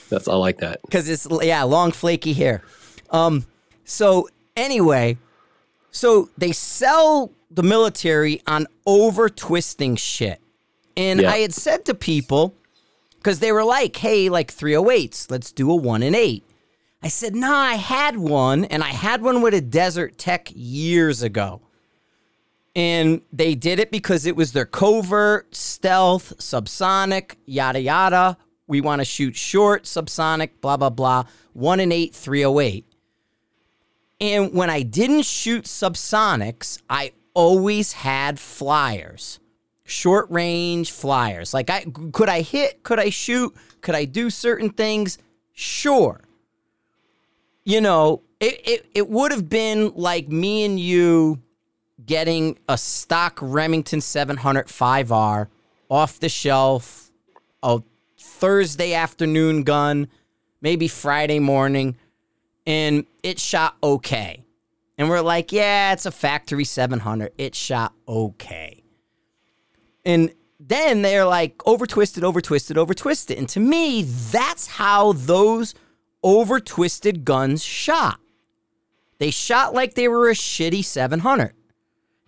[0.09, 0.79] that's I like that.
[0.83, 2.61] because it's yeah long flaky hair
[3.09, 3.45] um
[3.83, 5.17] so anyway
[5.89, 10.39] so they sell the military on over twisting shit
[10.95, 11.31] and Yeah.
[11.31, 12.53] i had said to people
[13.17, 16.43] because they were like hey like 308s let's do a one and eight
[17.03, 21.21] i said nah i had one and i had one with a desert tech years
[21.21, 21.61] ago
[22.75, 28.37] and they did it because it was their covert, stealth, subsonic, yada yada.
[28.65, 31.25] We want to shoot short, subsonic, blah blah blah.
[31.53, 32.85] One and eight, 308.
[34.19, 39.39] And when I didn't shoot subsonics, I always had flyers,
[39.83, 41.53] short range flyers.
[41.53, 42.83] Like I could I hit?
[42.83, 43.53] Could I shoot?
[43.81, 45.19] Could I do certain things?
[45.51, 46.21] Sure.
[47.63, 51.41] You know, it it, it would have been like me and you
[52.05, 55.47] getting a stock Remington 700 5R
[55.89, 57.11] off the shelf,
[57.61, 57.81] a
[58.17, 60.07] Thursday afternoon gun,
[60.61, 61.95] maybe Friday morning,
[62.65, 64.43] and it shot okay.
[64.97, 67.31] And we're like, yeah, it's a factory 700.
[67.37, 68.83] It shot okay.
[70.05, 73.37] And then they're like, over twisted, over twisted, over twisted.
[73.37, 75.73] And to me, that's how those
[76.23, 78.19] over twisted guns shot.
[79.19, 81.53] They shot like they were a shitty 700.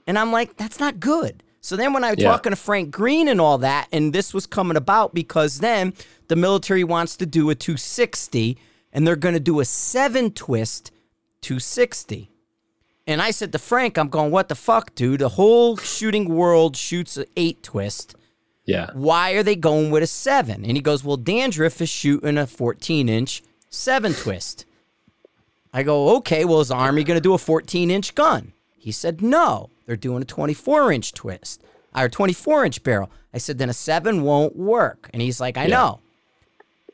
[0.07, 1.41] And I'm like, that's not good.
[1.61, 2.29] So then when I was Yeah.
[2.29, 5.93] talking to Frank Green and all that, and this was coming about because then
[6.27, 8.57] the military wants to do a 260
[8.93, 10.91] and they're going to do a seven twist
[11.41, 12.31] 260.
[13.07, 15.21] And I said to Frank, I'm going, what the fuck, dude?
[15.21, 18.15] The whole shooting world shoots an eight twist.
[18.65, 20.65] Yeah, Why are they going with a seven?
[20.65, 24.65] And he goes, well, Dandruff is shooting a 14 inch seven twist.
[25.73, 28.53] I go, okay, well, is the Army going to do a 14 inch gun?
[28.77, 31.61] He said, no, they're doing a 24 inch twist
[31.95, 33.11] or 24 inch barrel.
[33.33, 35.09] I said, then a seven won't work.
[35.11, 35.99] And he's like, I know.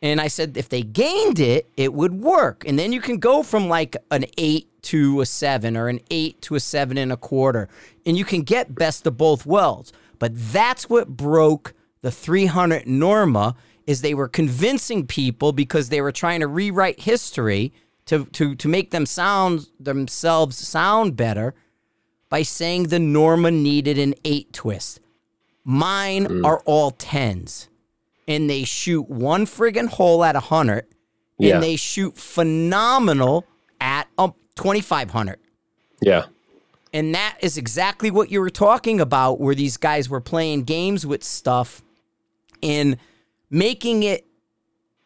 [0.01, 2.63] And I said, if they gained it, it would work.
[2.65, 6.41] And then you can go from like an eight to a seven or an eight
[6.43, 7.69] to a seven and a quarter.
[8.05, 9.93] And you can get best of both worlds.
[10.17, 13.55] But that's what broke the 300 Norma
[13.91, 17.71] is they were convincing people because they were trying to rewrite history
[18.05, 21.53] to, to, to make them sound themselves sound better
[22.29, 24.99] by saying the Norma needed an eight twist.
[25.63, 27.67] Mine are all tens
[28.27, 30.85] and they shoot one friggin' hole at a hundred,
[31.37, 31.55] Yeah.
[31.55, 33.45] and they shoot phenomenal
[33.81, 35.39] at um, twenty five hundred.
[36.01, 36.25] yeah,
[36.93, 41.05] And that is exactly what you were talking about, where these guys were playing games
[41.05, 41.81] with stuff
[42.63, 42.97] and
[43.51, 44.25] making it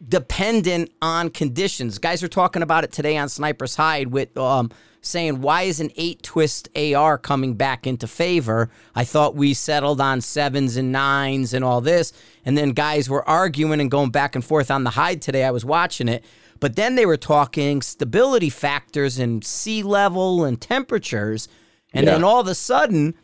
[0.08, 1.97] dependent on conditions.
[1.97, 4.69] Guys are talking about it today on Sniper's Hide with um,
[5.01, 8.69] saying, why is an eight twist AR coming back into favor?
[8.93, 12.13] I thought we settled on sevens and nines and all this.
[12.45, 15.43] And then guys were arguing and going back and forth on the hide today.
[15.43, 16.23] I was watching it.
[16.60, 21.47] But then they were talking stability factors and sea level and temperatures.
[21.93, 22.13] And Yeah.
[22.13, 23.15] then all of a sudden,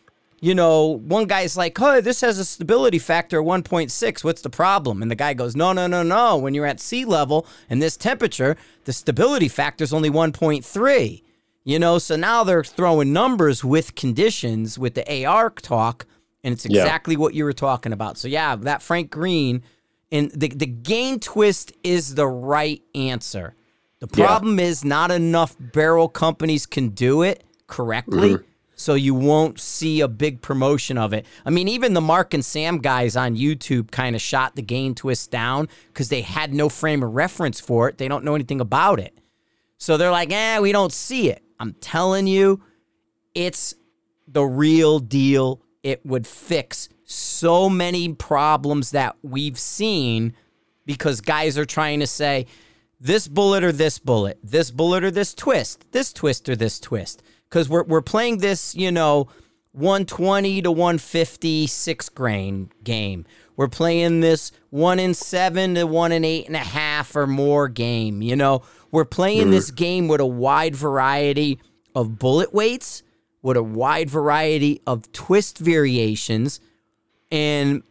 [0.41, 4.23] you know, one guy's like, "Oh, this has a stability factor of 1.6.
[4.23, 6.35] What's the problem?" And the guy goes, "No, no, no, no.
[6.35, 11.23] When you're at sea level and this temperature, the stability factor is only 1.3."
[11.63, 16.07] You know, so now they're throwing numbers with conditions with the AR talk,
[16.43, 17.19] and it's exactly yeah.
[17.19, 18.17] what you were talking about.
[18.17, 19.61] So yeah, that Frank Green
[20.11, 23.55] and the the gain twist is the right answer.
[23.99, 24.65] The problem yeah.
[24.65, 28.31] is not enough barrel companies can do it correctly.
[28.31, 28.50] Mm-hmm.
[28.81, 31.27] So you won't see a big promotion of it.
[31.45, 34.95] I mean, even the Mark and Sam guys on YouTube kind of shot the gain
[34.95, 37.99] twist down because they had no frame of reference for it.
[37.99, 39.15] They don't know anything about it.
[39.77, 41.43] So they're like, eh, we don't see it.
[41.59, 42.63] I'm telling you,
[43.35, 43.75] it's
[44.27, 45.61] the real deal.
[45.83, 50.33] It would fix so many problems that we've seen
[50.85, 52.47] because guys are trying to say
[52.99, 57.21] this bullet or this bullet, this bullet or this twist, this twist or this twist.
[57.51, 59.27] Because we're, we're playing this, you know,
[59.73, 63.25] 120 to 150 six grain game.
[63.57, 67.67] We're playing this one in seven to one in eight and a half or more
[67.67, 68.23] game.
[68.23, 71.59] You know, we're playing this game with a wide variety
[71.93, 73.03] of bullet weights,
[73.43, 76.59] with a wide variety of twist variations
[77.31, 77.83] and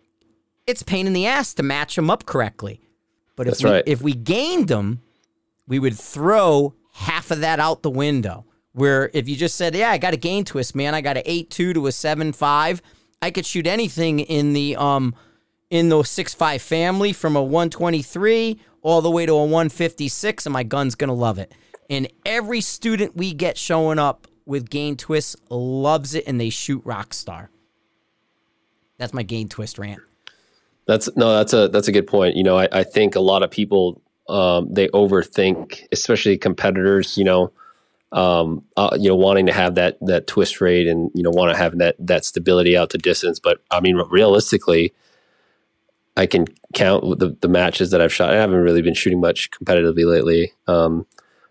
[0.66, 2.80] it's pain in the ass to match them up correctly.
[3.36, 3.84] But if That's we, right.
[3.86, 5.00] if we gained them,
[5.66, 8.44] we would throw half of that out the window.
[8.72, 10.94] Where if you just said, "Yeah, I got a gain twist, man.
[10.94, 12.80] I got an eight two to a seven five.
[13.20, 15.14] I could shoot anything in the um
[15.70, 19.44] in the six five family from a one twenty three all the way to a
[19.44, 21.52] one fifty six, and my gun's gonna love it."
[21.88, 26.85] And every student we get showing up with gain twists loves it, and they shoot
[26.85, 27.48] Rockstar.
[28.98, 30.00] That's my gain twist rant.
[30.87, 32.37] That's no, that's a that's a good point.
[32.37, 37.16] You know, I, I think a lot of people um, they overthink, especially competitors.
[37.18, 37.52] You know,
[38.12, 41.52] um, uh, you know, wanting to have that that twist rate and you know want
[41.52, 43.38] to have that that stability out to distance.
[43.38, 44.92] But I mean, realistically,
[46.16, 48.30] I can count the the matches that I've shot.
[48.30, 50.52] I haven't really been shooting much competitively lately.
[50.66, 51.06] Um,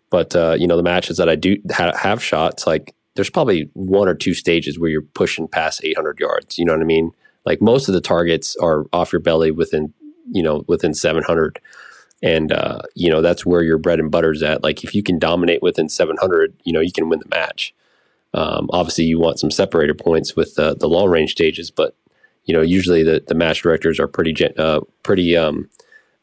[0.09, 3.29] but uh, you know, the matches that I do ha- have shot, it's like there's
[3.29, 6.57] probably one or two stages where you're pushing past 800 yards.
[6.57, 7.11] You know what I mean?
[7.45, 9.93] like most of the targets are off your belly within
[10.31, 11.59] you know within 700
[12.21, 14.63] and uh, you know that's where your bread and butter's at.
[14.63, 17.73] Like if you can dominate within 700 you know you can win the match.
[18.33, 21.95] Um, obviously you want some separator points with the, the long range stages but
[22.45, 25.67] you know usually the, the match directors are pretty uh, pretty um,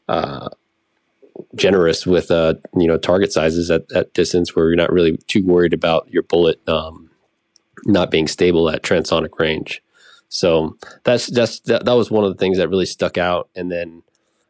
[0.07, 0.47] uh,
[1.55, 5.43] generous with uh, you know target sizes at that distance where you're not really too
[5.45, 7.09] worried about your bullet um,
[7.85, 9.81] not being stable at transonic range.
[10.29, 13.49] So that's that's that, that was one of the things that really stuck out.
[13.55, 14.03] And then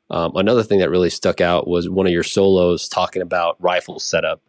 [0.10, 4.00] um, another thing that really stuck out was one of your solos talking about rifle
[4.00, 4.42] setup.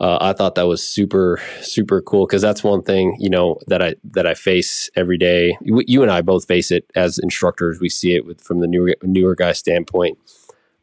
[0.00, 3.82] Uh, I thought that was super super cool because that's one thing you know that
[3.82, 5.56] I that I face every day.
[5.60, 7.80] You, you, and I both face it as instructors.
[7.80, 10.18] We see it with from the newer newer guy standpoint.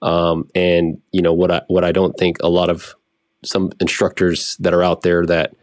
[0.02, 2.94] Um, and you know what I what I don't think a lot of
[3.46, 5.54] some instructors that are out there that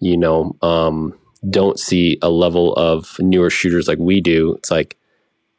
[0.00, 4.54] you know um, don't see a level of newer shooters like we do.
[4.54, 4.96] It's like,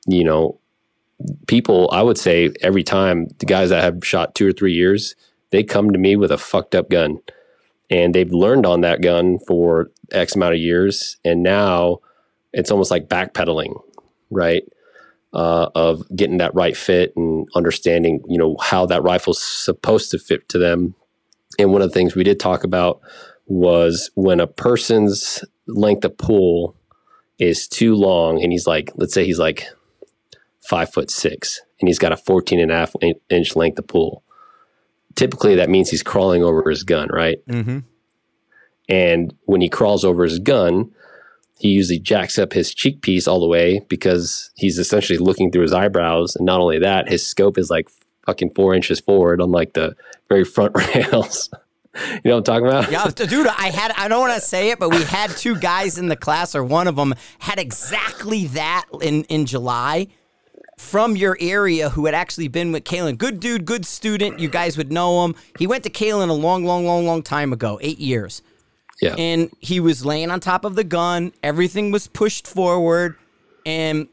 [0.08, 0.59] you know,
[1.48, 5.16] people, I would say every time the guys that have shot two or three years,
[5.52, 7.20] they come to me with a fucked up gun
[7.90, 11.18] and they've learned on that gun for X amount of years.
[11.26, 12.00] And now
[12.54, 13.80] it's almost like backpedaling,
[14.30, 14.64] right?
[15.34, 20.18] Uh, of getting that right fit and understanding, you know, how that rifle's supposed to
[20.18, 20.96] fit to them.
[21.60, 23.02] And one of the things we did talk about
[23.46, 26.76] was when a person's length of pull
[27.40, 29.66] is too long and he's like let's say he's like
[30.70, 32.94] five foot six and he's got a 14 and a half
[33.30, 34.24] inch length of pull
[35.16, 37.46] typically that means he's crawling over his gun right?
[37.48, 37.80] Mm-hmm.
[38.88, 40.92] and when he crawls over his gun
[41.60, 45.64] he usually jacks up his cheek piece all the way because he's essentially looking through
[45.64, 46.36] his eyebrows.
[46.38, 47.90] And not only that his scope is like
[48.26, 49.96] fucking four inches forward on like the
[50.30, 51.50] very front rails.
[51.94, 52.92] You know what I'm talking about?
[52.92, 55.98] Yeah, dude, I had, I don't want to say it, but we had two guys
[55.98, 60.08] in the class, or one of them had exactly that in, in July
[60.80, 63.18] from your area who had actually been with Caylen.
[63.18, 64.40] Good dude, good student.
[64.40, 65.36] You guys would know him.
[65.58, 68.42] He went to Caylen a long, long, long, long time ago, eight years.
[69.02, 69.14] Yeah.
[69.18, 71.34] And he was laying on top of the gun.
[71.44, 73.18] Everything was pushed forward.
[73.66, 74.08] And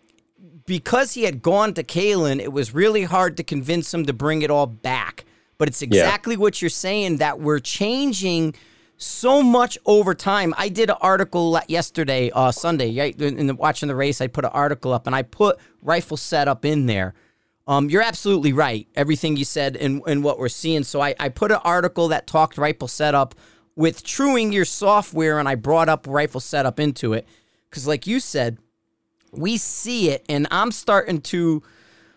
[0.67, 4.43] because he had gone to Caylen, it was really hard to convince him to bring
[4.43, 5.25] it all back.
[5.59, 6.41] But it's exactly yeah.
[6.41, 8.57] what you're saying that we're changing
[8.97, 10.55] so much over time.
[10.57, 13.21] I did an article yesterday, uh, Sunday, right?
[13.21, 16.65] In the, watching the race, I put an article up and I put rifle setup
[16.65, 17.15] in there.
[17.69, 18.87] Um, you're absolutely right.
[18.95, 20.85] Everything you said and, and what we're seeing.
[20.85, 23.35] So I, I put an article that talked rifle setup
[23.75, 27.27] with truing your software and I brought up rifle setup into it.
[27.69, 28.59] Because, like you said,
[29.33, 31.63] we see it and I'm starting to,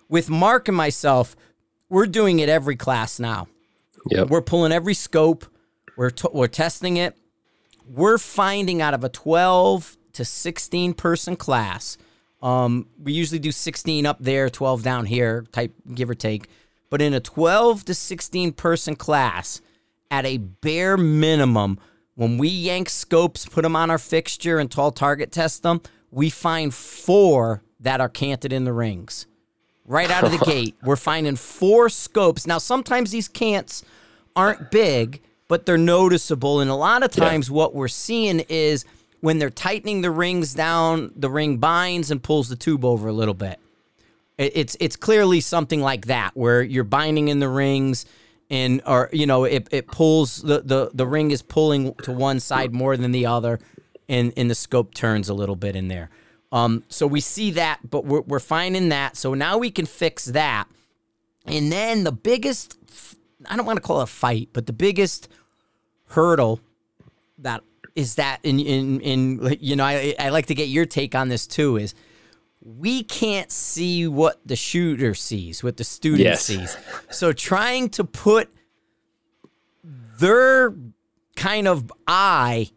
[0.07, 1.35] with Mark and myself,
[1.89, 3.47] we're doing it every class now.
[4.11, 4.29] Yep.
[4.29, 5.45] We're pulling every scope.
[5.99, 7.17] We're t- we're testing it.
[7.85, 11.97] We're finding out of a 12 to 16 person class.
[12.41, 16.47] Um, we usually do 16 up there, 12 down here, type give or take.
[16.89, 19.59] But in a 12 to 16 person class,
[20.09, 21.77] at a bare minimum,
[22.15, 25.81] when we yank scopes, put them on our fixture, and tall target test them,
[26.11, 29.27] we find four that are canted in the rings.
[29.83, 32.47] Right out of the gate, we're finding four scopes.
[32.47, 33.83] Now, sometimes these cants
[34.33, 36.61] aren't big, but they're noticeable.
[36.61, 37.55] And a lot of times, yeah.
[37.55, 38.85] what we're seeing is
[39.19, 43.13] when they're tightening the rings down, the ring binds and pulls the tube over a
[43.13, 43.59] little bit.
[44.37, 48.05] It's it's clearly something like that where you're binding in the rings
[48.49, 52.39] and or you know it, it pulls the, the the ring is pulling to one
[52.39, 53.59] side more than the other
[54.07, 56.09] and and the scope turns a little bit in there.
[56.53, 59.17] Um, so we see that, but we're we're finding that.
[59.17, 60.69] So now we can fix that.
[61.45, 62.77] And then the biggest
[63.49, 65.27] I don't want to call it a fight, but the biggest
[66.09, 66.59] hurdle
[67.37, 67.61] that
[67.95, 71.29] is that in in in you know I I like to get your take on
[71.29, 71.93] this too is
[72.61, 76.43] we can't see what the shooter sees, what the student yes.
[76.43, 76.77] sees.
[77.09, 78.49] So trying to put
[79.83, 80.75] their
[81.35, 82.69] kind of eye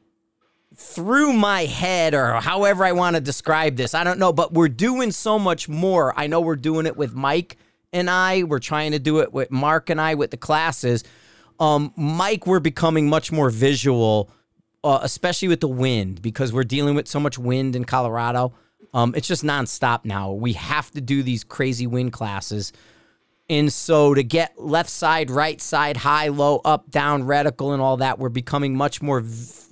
[0.76, 3.94] through my head or however I want to describe this.
[3.94, 6.18] I don't know, but we're doing so much more.
[6.18, 7.56] I know we're doing it with Mike
[7.92, 8.44] and I.
[8.44, 11.04] We're trying to do it with Mark and I with the classes.
[11.60, 14.30] Um, Mike, we're becoming much more visual,
[14.84, 18.52] uh, especially with the wind because we're dealing with so much wind in Colorado.
[18.94, 20.32] Um, it's just nonstop now.
[20.32, 22.72] We have to do these crazy wind classes.
[23.48, 27.98] And so to get left side, right side, high, low, up, down, radical, and all
[27.98, 29.24] that, we're becoming much more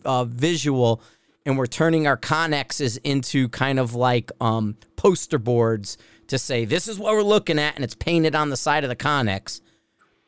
[0.05, 1.03] uh, visual
[1.47, 6.87] and we're turning our connexes into kind of like um, poster boards to say, this
[6.87, 9.61] is what we're looking at, and it's painted on the side of the connex.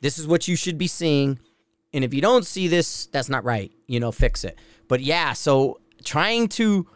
[0.02, 1.38] This is what you should be seeing.
[1.94, 3.72] And if you don't see this, that's not right.
[3.86, 4.58] You know, fix it.
[4.88, 6.86] But yeah, so trying to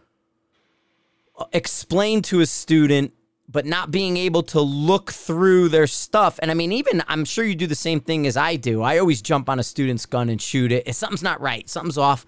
[1.39, 3.13] uh, explain to a student
[3.49, 6.39] but not being able to look through their stuff.
[6.43, 8.83] And I mean, even I'm sure you do the same thing as I do.
[8.83, 10.89] I always jump on a student's gun and shoot it.
[10.89, 12.27] If something's not right, something's off,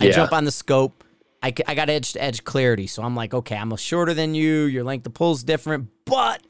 [0.00, 0.12] I yeah.
[0.12, 1.04] jump on the scope.
[1.42, 2.86] I, I got edge to edge clarity.
[2.86, 4.62] So I'm like, okay, I'm shorter than you.
[4.62, 6.42] Your length of pull's different, but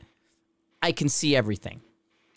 [0.81, 1.81] I can see everything.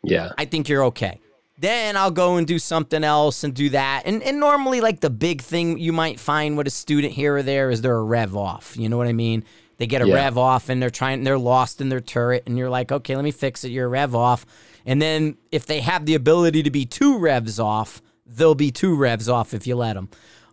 [0.03, 0.31] Yeah.
[0.37, 1.19] I think you're okay.
[1.59, 4.03] Then I'll go and do something else and do that.
[4.05, 7.43] And and normally like the big thing you might find with a student here or
[7.43, 8.77] there is they're a rev off.
[8.77, 9.43] You know what I mean?
[9.77, 10.15] They get a yeah.
[10.15, 13.23] rev off and they're trying they're lost in their turret and you're like, "Okay, let
[13.23, 13.69] me fix it.
[13.69, 14.45] You're a rev off."
[14.85, 18.95] And then if they have the ability to be two revs off, they'll be two
[18.95, 20.09] revs off if you let them.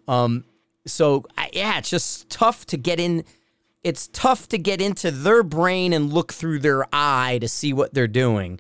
[0.09, 0.45] Um,
[0.87, 3.25] so I, yeah, it's just tough to get in.
[3.83, 7.93] It's tough to get into their brain and look through their eye to see what
[7.93, 8.59] they're doing.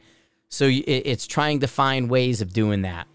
[0.54, 3.08] So it's trying to find ways of doing that.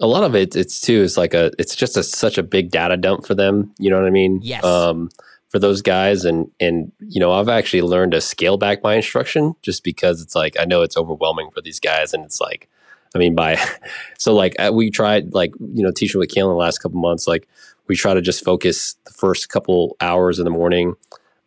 [0.00, 2.70] A lot of it, it's too, is like a, it's just a, such a big
[2.70, 3.74] data dump for them.
[3.78, 4.40] You know what I mean?
[4.42, 4.64] Yes.
[4.64, 5.10] Um,
[5.50, 9.54] for those guys and and you know i've actually learned to scale back my instruction
[9.62, 12.68] just because it's like i know it's overwhelming for these guys and it's like
[13.14, 13.56] i mean by
[14.18, 17.28] so like uh, we tried like you know teaching with Caylen the last couple months
[17.28, 17.46] like
[17.86, 20.96] we try to just focus the first couple hours in the morning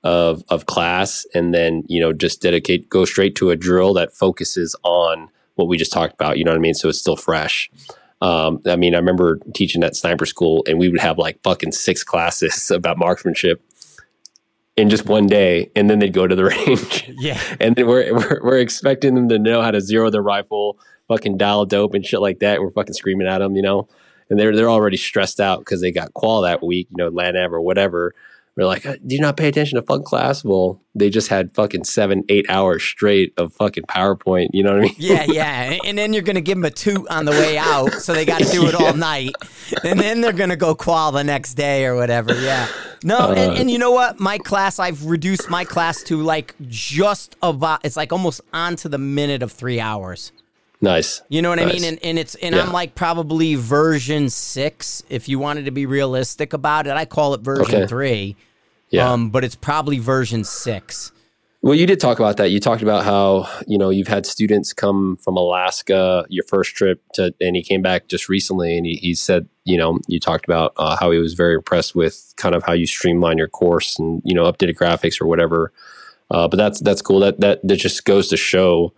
[0.03, 4.13] of of class and then you know just dedicate go straight to a drill that
[4.13, 7.17] focuses on what we just talked about you know what i mean so it's still
[7.17, 7.69] fresh
[8.21, 11.71] um, I mean, I remember teaching at sniper school, and we would have like fucking
[11.71, 13.61] six classes about marksmanship,
[14.75, 17.11] in just one day, and then they'd go to the range.
[17.17, 20.79] Yeah, and then we're, we're we're expecting them to know how to zero their rifle,
[21.07, 22.55] fucking dial dope and shit like that.
[22.55, 23.87] And we're fucking screaming at them, you know.
[24.29, 27.51] And they're they're already stressed out because they got qual that week, you know, LANAV
[27.51, 28.13] or whatever.
[28.57, 30.43] We're like, uh, do you not pay attention to fun class?
[30.43, 34.47] Well, they just had fucking seven, eight hours straight of fucking PowerPoint.
[34.51, 34.95] You know what I mean?
[34.97, 35.77] Yeah, yeah.
[35.85, 37.93] And then you're going to give them a toot on the way out.
[37.93, 39.35] So they got to do it all night.
[39.83, 42.33] And then they're going to go qual the next day or whatever.
[42.33, 42.67] Yeah.
[43.03, 44.19] No, uh, and, and you know what?
[44.19, 48.89] My class, I've reduced my class to like just about, it's like almost on to
[48.89, 50.31] the minute of three hours.
[50.81, 51.21] Nice.
[51.29, 51.69] You know what nice.
[51.69, 51.83] I mean?
[51.83, 52.63] And, and it's and yeah.
[52.63, 55.03] I'm like probably version six.
[55.09, 57.87] If you wanted to be realistic about it, I call it version okay.
[57.87, 58.35] three.
[58.89, 59.11] Yeah.
[59.11, 61.11] Um, but it's probably version six.
[61.61, 62.51] Well, you did talk about that.
[62.51, 67.01] You talked about how you know you've had students come from Alaska, your first trip
[67.15, 70.45] to, and he came back just recently, and he, he said, you know, you talked
[70.45, 73.97] about uh, how he was very impressed with kind of how you streamline your course
[73.97, 75.73] and you know updated graphics or whatever.
[76.29, 77.19] Uh, but that's that's cool.
[77.19, 78.93] That that that just goes to show,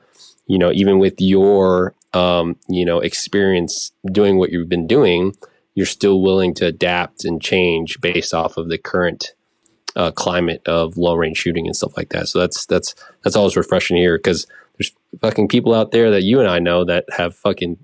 [0.45, 5.33] you know, even with your um, you know experience doing what you've been doing,
[5.75, 9.33] you're still willing to adapt and change based off of the current
[9.95, 12.27] uh, climate of low range shooting and stuff like that.
[12.27, 16.23] So that's that's that's always refreshing to hear because there's fucking people out there that
[16.23, 17.77] you and I know that have fucking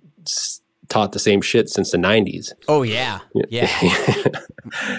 [0.87, 2.53] taught the same shit since the 90s.
[2.67, 3.69] Oh yeah, yeah.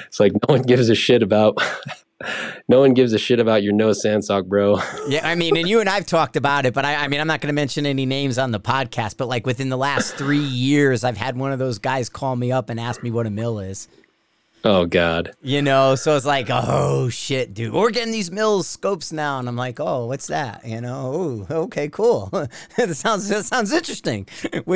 [0.06, 1.58] it's like no one gives a shit about
[2.68, 4.80] no one gives a shit about your nose sandsock, bro.
[5.08, 7.26] yeah, I mean, and you and I've talked about it, but I, I mean, I'm
[7.26, 9.16] not going to mention any names on the podcast.
[9.16, 12.52] But like within the last three years, I've had one of those guys call me
[12.52, 13.88] up and ask me what a mill is.
[14.68, 15.30] Oh God.
[15.42, 17.72] You know, so it's like, oh shit, dude.
[17.72, 20.66] We're getting these mills scopes now, and I'm like, oh, what's that?
[20.66, 22.30] You know, oh, okay, cool.
[22.76, 24.26] that sounds that sounds interesting.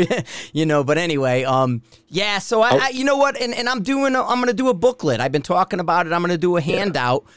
[0.52, 2.38] you know, but anyway, um, yeah.
[2.38, 2.78] So I, oh.
[2.80, 5.20] I, you know what, and and I'm doing, i am gonna do a booklet.
[5.20, 6.12] I've been talking about it.
[6.12, 7.24] I'm gonna do a handout.
[7.26, 7.32] Yeah.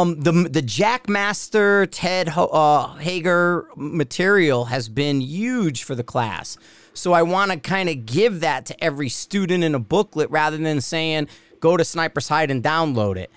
[0.00, 6.56] Um, the the Jackmaster Ted uh, Hager material has been huge for the class.
[6.94, 10.56] So I want to kind of give that to every student in a booklet rather
[10.56, 11.28] than saying
[11.60, 13.30] go to Sniper's Hide and download it.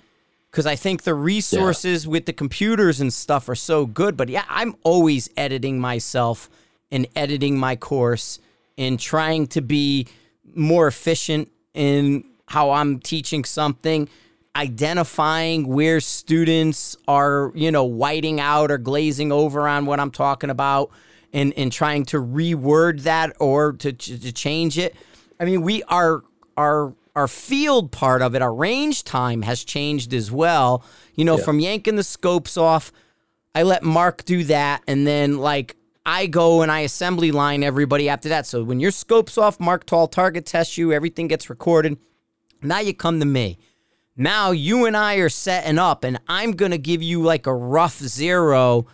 [0.52, 2.12] Because I think the resources yeah.
[2.12, 4.16] with the computers and stuff are so good.
[4.16, 6.50] But yeah, I'm always editing myself
[6.92, 8.40] and editing my course
[8.78, 10.08] and trying to be
[10.54, 14.08] more efficient in how I'm teaching something,
[14.56, 20.52] identifying where students are, you know, whiting out or glazing over on what I'm talking
[20.52, 20.92] about
[21.34, 24.96] and, and trying to reword that or to, to change it.
[25.40, 26.24] I mean, we are,
[26.56, 30.84] are our field part of it, our range time has changed as well.
[31.16, 31.44] You know, yeah.
[31.44, 32.92] from yanking the scopes off,
[33.54, 38.10] I let Mark do that, and then like I go and I assembly line everybody
[38.10, 38.46] after that.
[38.48, 41.98] So when your scope's off, Mark Tall target tests you, everything gets recorded.
[42.62, 43.60] Now you come to me.
[44.16, 48.00] Now you and I are setting up, and I'm gonna give you like a rough
[48.00, 48.88] zero.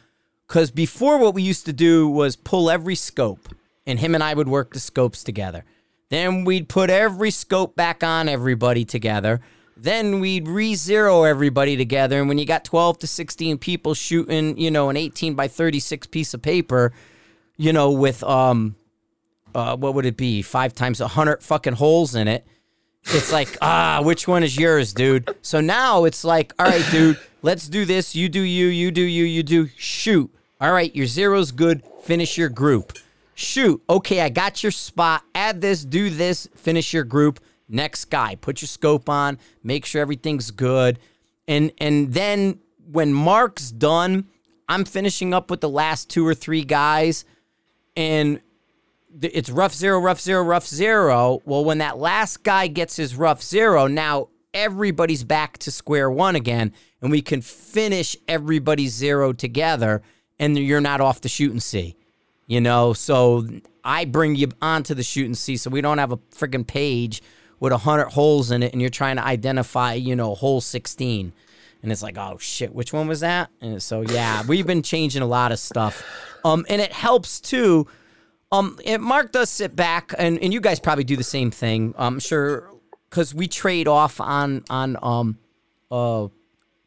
[0.48, 3.56] Because before, what we used to do was pull every scope,
[3.86, 5.64] and him and I would work the scopes together.
[6.10, 9.42] Then we'd put every scope back on everybody together.
[9.78, 12.20] Then we'd re zero everybody together.
[12.20, 16.08] And when you got 12 to 16 people shooting, you know, an 18 by 36
[16.08, 16.92] piece of paper,
[17.58, 18.76] you know, with, um,
[19.56, 20.42] uh, what would it be?
[20.42, 22.46] Five times a hundred fucking holes in it.
[23.06, 25.34] It's like, ah, which one is yours, dude?
[25.42, 28.16] So now it's like, all right, dude, let's do this.
[28.16, 30.34] You do you, you do you, you do shoot.
[30.60, 31.84] All right, your zero's good.
[32.04, 32.98] Finish your group
[33.40, 35.24] shoot, okay, I got your spot.
[35.34, 37.40] Add this, do this, finish your group.
[37.68, 41.00] Next guy, put your scope on, make sure everything's good.
[41.48, 42.60] And and then
[42.92, 44.28] when Mark's done,
[44.68, 47.26] I'm finishing up with the last two or three guys
[47.96, 48.42] and
[49.22, 51.42] it's rough zero, rough zero, rough zero.
[51.46, 56.36] Well, when that last guy gets his rough zero, now everybody's back to square one
[56.36, 60.04] again, and we can finish everybody's zero together,
[60.38, 61.96] and you're not off the shooting sea
[62.50, 62.92] you know.
[62.92, 63.48] So
[63.86, 67.22] I bring you onto the shooting sea, so we don't have a freaking page
[67.62, 71.32] with a hundred holes in it, and you're trying to identify, you know, hole sixteen,
[71.82, 73.50] and it's like, oh shit, which one was that?
[73.62, 76.04] And so yeah, we've been changing a lot of stuff,
[76.44, 77.88] um, and it helps too.
[78.52, 81.94] Um, it, Mark does sit back, and, and you guys probably do the same thing.
[81.98, 82.68] I'm sure
[83.10, 85.38] because we trade off on on um,
[85.92, 86.28] uh,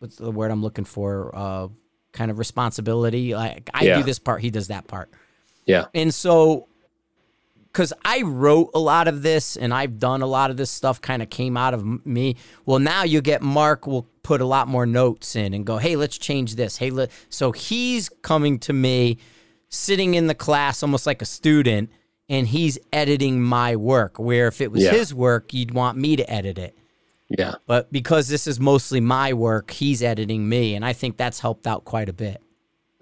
[0.00, 1.30] what's the word I'm looking for?
[1.32, 1.68] Uh,
[2.12, 3.34] kind of responsibility.
[3.34, 3.98] Like I yeah.
[3.98, 5.10] do this part, he does that part.
[5.66, 5.86] Yeah.
[5.94, 6.68] And so,
[7.72, 11.00] because I wrote a lot of this and I've done a lot of this stuff,
[11.00, 12.36] kind of came out of me.
[12.66, 15.96] Well, now you get Mark will put a lot more notes in and go, hey,
[15.96, 16.76] let's change this.
[16.76, 17.10] Hey, let.
[17.28, 19.18] So he's coming to me,
[19.68, 21.90] sitting in the class almost like a student,
[22.28, 24.18] and he's editing my work.
[24.18, 24.90] Where if it was yeah.
[24.90, 26.76] his work, you'd want me to edit it.
[27.38, 27.54] Yeah.
[27.66, 30.74] But because this is mostly my work, he's editing me.
[30.74, 32.42] And I think that's helped out quite a bit.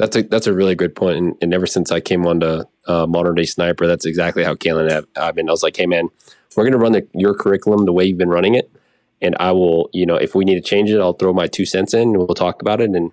[0.01, 1.19] That's a that's a really good point.
[1.19, 4.55] And, and ever since I came on to uh, modern day sniper, that's exactly how
[4.55, 5.51] Caylen and I've been.
[5.51, 6.09] I was like, hey man,
[6.57, 8.73] we're gonna run the, your curriculum the way you've been running it,
[9.21, 11.67] and I will, you know, if we need to change it, I'll throw my two
[11.67, 12.89] cents in, and we'll talk about it.
[12.89, 13.13] And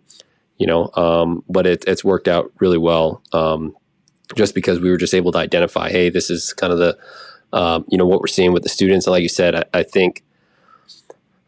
[0.58, 3.76] you know, um, but it, it's worked out really well, um,
[4.36, 6.98] just because we were just able to identify, hey, this is kind of the,
[7.52, 9.06] um, you know, what we're seeing with the students.
[9.06, 10.24] And like you said, I, I think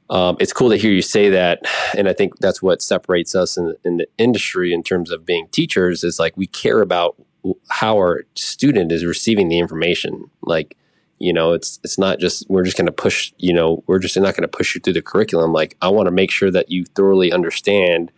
[0.10, 1.62] um, it's cool to hear you say that
[1.98, 5.48] and i think that's what separates us in, in, the industry in terms of being
[5.50, 7.16] teachers is like we care about
[7.70, 10.30] how our student is receiving the information.
[10.42, 10.76] Like
[11.20, 14.16] you know it's it's not just we're just going to push you know we're just
[14.18, 15.52] not going to push you through the curriculum.
[15.52, 18.12] Like i want to make sure that you thoroughly understand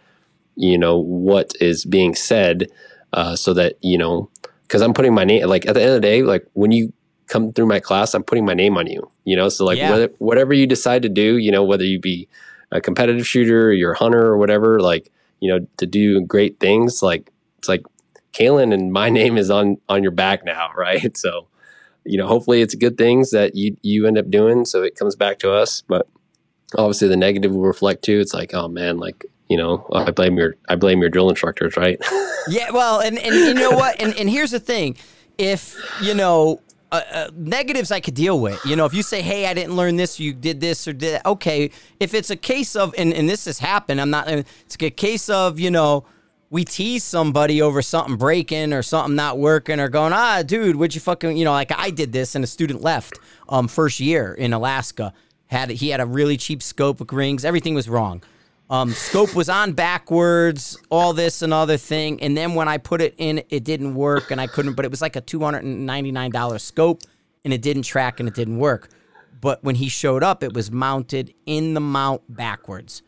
[0.55, 2.67] you know what is being said
[3.13, 4.29] uh, so that you know
[4.63, 6.91] because i'm putting my name like at the end of the day like when you
[7.31, 9.09] come through my class, I'm putting my name on you.
[9.23, 9.89] You know, so like yeah.
[9.89, 12.27] whether, whatever you decide to do, you know, whether you be
[12.71, 16.59] a competitive shooter, or you're a hunter or whatever, like you know, to do great
[16.59, 17.83] things, like it's like
[18.33, 21.17] Caylen and my name is on on your back now, right?
[21.17, 21.47] So,
[22.03, 25.15] you know, hopefully it's good things that you you end up doing, so it comes
[25.15, 25.81] back to us.
[25.87, 26.07] But
[26.77, 28.19] obviously, the negative will reflect too.
[28.19, 31.77] It's like, oh man, like you know, I blame your I blame your drill instructors,
[31.77, 31.97] right?
[32.49, 34.97] yeah, well, and and you know what, and and here's the thing,
[35.37, 36.61] if you know
[36.91, 38.59] uh, uh, negatives I could deal with.
[38.65, 41.15] You know, if you say, "Hey, I didn't learn this, you did this or did
[41.15, 41.71] that," okay.
[41.99, 44.27] If it's a case of, and, and this has happened, I'm not.
[44.27, 46.05] It's a case of, you know,
[46.49, 50.93] we tease somebody over something breaking or something not working or going, ah, dude, would
[50.93, 53.17] you fucking, you know, like I did this and a student left
[53.47, 55.13] um first year in Alaska.
[55.47, 58.21] Had he had a really cheap scope with rings, everything was wrong.
[58.71, 63.01] Um, scope was on backwards, all this and other thing, and then when I put
[63.01, 64.75] it in, it didn't work, and I couldn't.
[64.75, 67.01] But it was like a two hundred and ninety nine dollar scope,
[67.43, 68.87] and it didn't track and it didn't work.
[69.41, 73.01] But when he showed up, it was mounted in the mount backwards.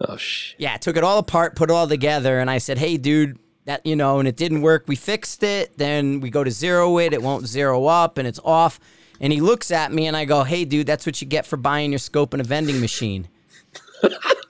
[0.00, 0.60] Oh shit.
[0.60, 3.40] Yeah, I took it all apart, put it all together, and I said, "Hey, dude,
[3.64, 4.84] that you know," and it didn't work.
[4.86, 5.76] We fixed it.
[5.78, 7.12] Then we go to zero it.
[7.12, 8.78] It won't zero up, and it's off.
[9.20, 11.56] And he looks at me, and I go, "Hey, dude, that's what you get for
[11.56, 13.26] buying your scope in a vending machine."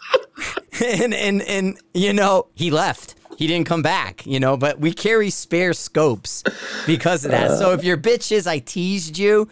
[0.84, 3.14] and and and you know, he left.
[3.36, 6.42] He didn't come back, you know, but we carry spare scopes
[6.86, 7.56] because of that.
[7.56, 9.48] So if your bitch is I teased you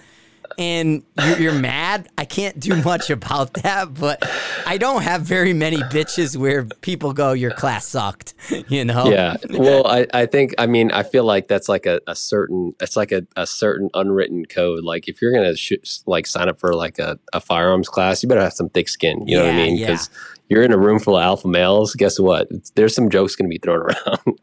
[0.58, 3.94] and you're, you're mad, I can't do much about that.
[3.94, 4.22] But
[4.66, 8.34] I don't have very many bitches where people go, "Your class sucked,"
[8.68, 9.10] you know.
[9.10, 9.36] Yeah.
[9.50, 12.96] Well, I, I think I mean I feel like that's like a, a certain it's
[12.96, 14.84] like a, a certain unwritten code.
[14.84, 15.72] Like if you're gonna sh-
[16.06, 19.26] like sign up for like a, a firearms class, you better have some thick skin.
[19.26, 19.76] You know what I Yeah, mean?
[19.76, 19.86] yeah.
[19.88, 20.10] Because
[20.48, 21.94] you're in a room full of alpha males.
[21.94, 22.48] Guess what?
[22.76, 24.38] There's some jokes gonna be thrown around.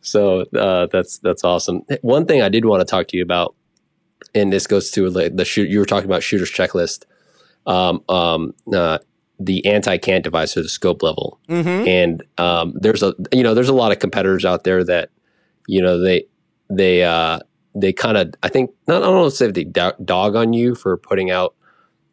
[0.00, 1.82] so uh, that's that's awesome.
[2.02, 3.54] One thing I did want to talk to you about,
[4.34, 5.68] and this goes to like, the shoot.
[5.68, 7.04] You were talking about shooters checklist.
[7.66, 8.98] Um, um, uh,
[9.38, 11.88] the anti-cant device or the scope level Mm-hmm.
[11.88, 15.10] and um, there's a you know there's a lot of competitors out there that
[15.66, 16.26] you know they
[16.68, 17.40] they uh,
[17.74, 20.96] they kind of I think not I don't know if they dog on you for
[20.96, 21.54] putting out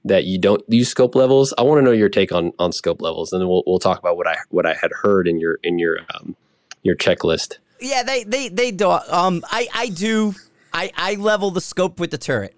[0.06, 1.54] that you don't use scope levels.
[1.58, 4.00] I want to know your take on on scope levels, and then we'll we'll talk
[4.00, 6.36] about what I what I had heard in your in your um,
[6.84, 7.58] your checklist.
[7.80, 8.90] Yeah, they they they do.
[8.90, 10.34] Um, I I do.
[10.74, 12.56] I I level the scope with the turret.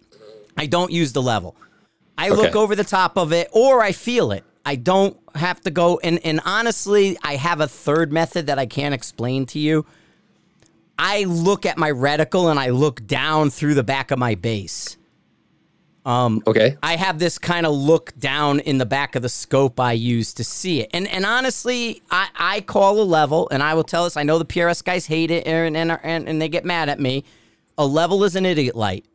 [0.58, 1.56] I don't use the level.
[2.18, 4.44] I look over the top of it, or I feel it.
[4.66, 6.00] I don't have to go.
[6.04, 9.86] And and honestly, I have a third method that I can't explain to you.
[10.98, 14.98] I look at my reticle and I look down through the back of my base.
[16.06, 19.80] Um, Okay, I have this kind of look down in the back of the scope
[19.80, 20.90] I use to see it.
[20.94, 24.18] And and honestly, I, I call a level, and I will tell this.
[24.18, 27.00] I know the PRS guys hate it, and and and, and they get mad at
[27.00, 27.24] me.
[27.80, 29.06] A level is an idiot light.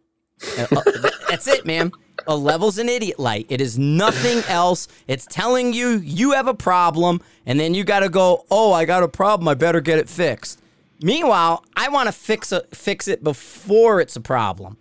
[0.58, 0.82] Uh, uh,
[1.28, 1.92] That's it, man.
[2.26, 3.46] A level's an idiot light.
[3.50, 4.88] It is nothing else.
[5.06, 8.46] It's telling you you have a problem, and then you got to go.
[8.50, 9.48] Oh, I got a problem.
[9.48, 10.60] I better get it fixed.
[11.02, 14.78] Meanwhile, I want to fix a, fix it before it's a problem.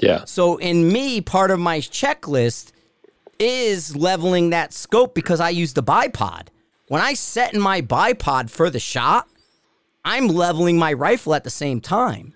[0.00, 2.72] yeah, So in me, part of my checklist
[3.38, 6.48] is leveling that scope because I use the bipod.
[6.88, 9.28] When I set in my bipod for the shot,
[10.06, 12.35] I'm leveling my rifle at the same time.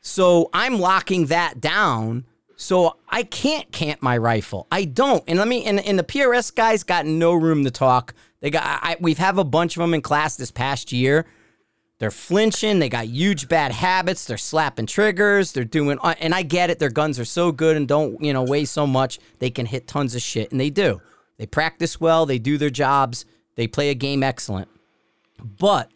[0.00, 2.24] So I'm locking that down.
[2.56, 4.66] So I can't camp my rifle.
[4.70, 5.24] I don't.
[5.26, 8.14] And let me and, and the PRS guys got no room to talk.
[8.40, 11.26] They got I, we've have a bunch of them in class this past year.
[12.00, 12.78] They're flinching.
[12.78, 14.24] They got huge bad habits.
[14.24, 15.52] They're slapping triggers.
[15.52, 16.78] They're doing, uh, and I get it.
[16.78, 19.18] Their guns are so good and don't, you know, weigh so much.
[19.38, 21.02] They can hit tons of shit, and they do.
[21.36, 22.24] They practice well.
[22.24, 23.26] They do their jobs.
[23.54, 24.68] They play a game excellent.
[25.58, 25.90] But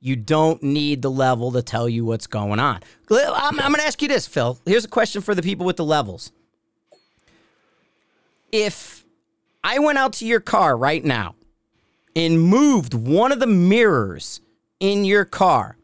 [0.00, 2.80] you don't need the level to tell you what's going on.
[3.10, 4.58] I'm, I'm going to ask you this, Phil.
[4.64, 6.32] Here's a question for the people with the levels.
[8.50, 9.04] If
[9.62, 11.34] I went out to your car right now
[12.16, 14.40] and moved one of the mirrors
[14.80, 15.76] in your car,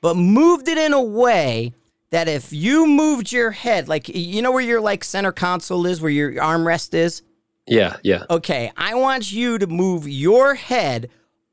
[0.00, 1.74] but moved it in a way
[2.10, 6.00] that if you moved your head, like you know where your like center console is,
[6.00, 7.22] where your armrest is.
[7.66, 8.24] yeah, yeah.
[8.30, 11.10] Okay, I want you to move your head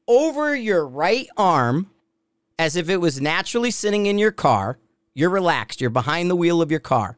[0.07, 1.89] over your right arm
[2.57, 4.79] as if it was naturally sitting in your car.
[5.13, 5.81] You're relaxed.
[5.81, 7.17] You're behind the wheel of your car.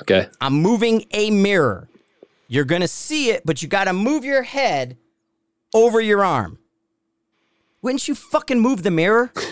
[0.00, 1.88] Okay, I'm moving a mirror.
[2.48, 4.96] You're going to see it, but you got to move your head
[5.72, 6.58] over your arm.
[7.80, 9.32] Wouldn't you fucking move the mirror?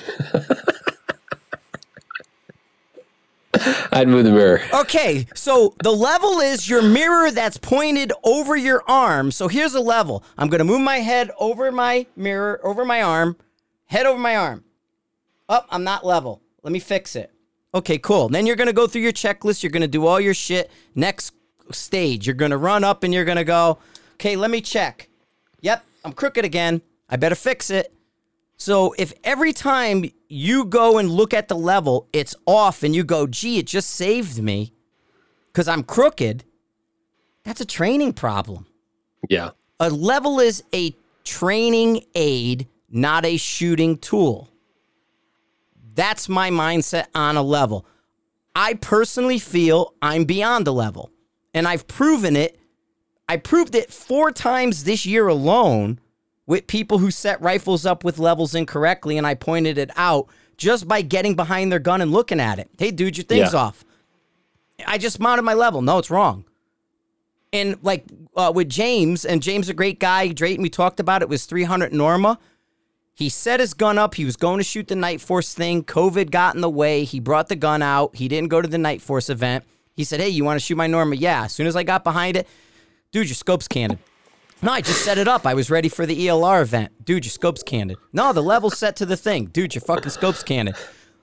[3.92, 4.62] I'd move the mirror.
[4.72, 9.30] Okay, so the level is your mirror that's pointed over your arm.
[9.30, 10.24] So here's a level.
[10.38, 13.36] I'm going to move my head over my mirror, over my arm,
[13.84, 14.64] head over my arm.
[15.52, 16.40] Up, I'm not level.
[16.62, 17.30] Let me fix it.
[17.74, 18.30] Okay, cool.
[18.30, 19.62] Then you're going to go through your checklist.
[19.62, 20.70] You're going to do all your shit.
[20.94, 21.34] Next
[21.70, 23.78] stage, you're going to run up and you're going to go,
[24.14, 25.10] okay, let me check.
[25.60, 26.80] Yep, I'm crooked again.
[27.10, 27.92] I better fix it.
[28.56, 33.04] So if every time you go and look at the level, it's off and you
[33.04, 34.72] go, gee, it just saved me
[35.48, 36.44] because I'm crooked,
[37.44, 38.66] that's a training problem.
[39.28, 39.50] Yeah,
[39.80, 44.51] A level is a training aid, not a shooting tool.
[45.94, 47.86] That's my mindset on a level.
[48.54, 51.10] I personally feel I'm beyond the level.
[51.54, 52.58] And I've proven it.
[53.28, 56.00] I proved it four times this year alone
[56.46, 59.16] with people who set rifles up with levels incorrectly.
[59.18, 62.68] And I pointed it out just by getting behind their gun and looking at it.
[62.78, 63.58] Hey, dude, your thing's Yeah.
[63.60, 63.84] off.
[64.86, 65.82] I just mounted my level.
[65.82, 66.44] No, it's wrong.
[67.52, 70.28] And like uh, with James, and James a great guy.
[70.28, 72.38] Drayton, we talked about it was 300 Norma.
[73.14, 74.14] He set his gun up.
[74.14, 75.84] He was going to shoot the Nightforce thing.
[75.84, 77.04] COVID got in the way.
[77.04, 78.16] He brought the gun out.
[78.16, 79.64] He didn't go to the Nightforce event.
[79.94, 81.14] He said, Hey, you want to shoot my Norma?
[81.16, 81.44] Yeah.
[81.44, 82.48] As soon as I got behind it,
[83.12, 83.98] dude, your scope's canted.
[84.62, 85.44] No, I just set it up.
[85.46, 87.04] I was ready for the ELR event.
[87.04, 87.98] Dude, your scope's canted.
[88.12, 89.46] No, the level's set to the thing.
[89.46, 90.76] Dude, your fucking scope's canted.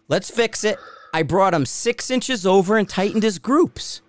[0.09, 0.77] Let's fix it.
[1.13, 4.01] I brought him six inches over and tightened his groups.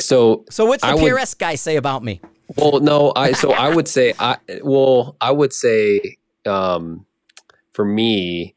[0.00, 2.20] So So what's the I would- PRS guy say about me?
[2.56, 7.06] Well, no, I so I would say I well, I would say um
[7.72, 8.54] for me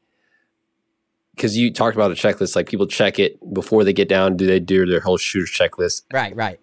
[1.35, 4.37] because you talked about a checklist, like people check it before they get down.
[4.37, 6.03] Do they do their whole shooter checklist?
[6.11, 6.59] Right, right.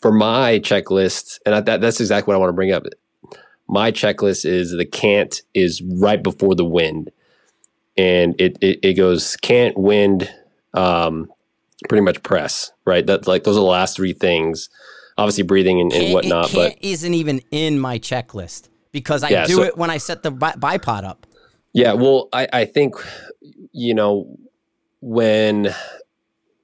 [0.00, 2.84] For my checklist, and I, that, that's exactly what I want to bring up.
[3.68, 7.10] My checklist is the cant is right before the wind,
[7.96, 10.30] and it it, it goes cant wind,
[10.74, 11.32] um,
[11.88, 13.06] pretty much press right.
[13.06, 14.68] That's like those are the last three things.
[15.16, 19.46] Obviously, breathing and, and whatnot, but cant isn't even in my checklist because I Yeah,
[19.46, 21.26] do so- it when I set the bi- bipod up.
[21.72, 22.94] Yeah, well, I, I think,
[23.72, 24.38] you know,
[25.00, 25.74] when,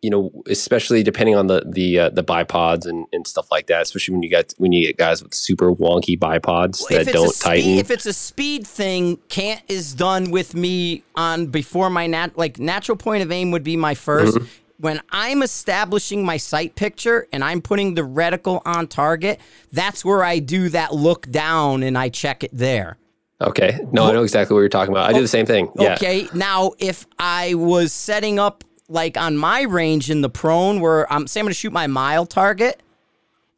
[0.03, 3.83] you know, especially depending on the the uh, the bipods and, and stuff like that,
[3.83, 7.39] especially when you get when you get guys with super wonky bipods that don't a
[7.39, 7.63] tighten.
[7.65, 12.39] speed, if it's a speed thing, cant is done with me on before my nat
[12.39, 14.45] like natural point of aim would be my 1st Mm-hmm.
[14.81, 19.39] When I'm establishing my sight picture and I'm putting the reticle on target,
[19.71, 22.97] that's where I do that look down and I check it there.
[23.43, 25.09] okay, no, I know exactly what you're talking about.
[25.09, 25.71] I do the same thing.
[25.79, 26.29] Yeah, Okay.
[26.33, 31.27] Now, if I was setting up like on my range in the prone where I'm
[31.27, 32.83] say I'm going to shoot my mile target,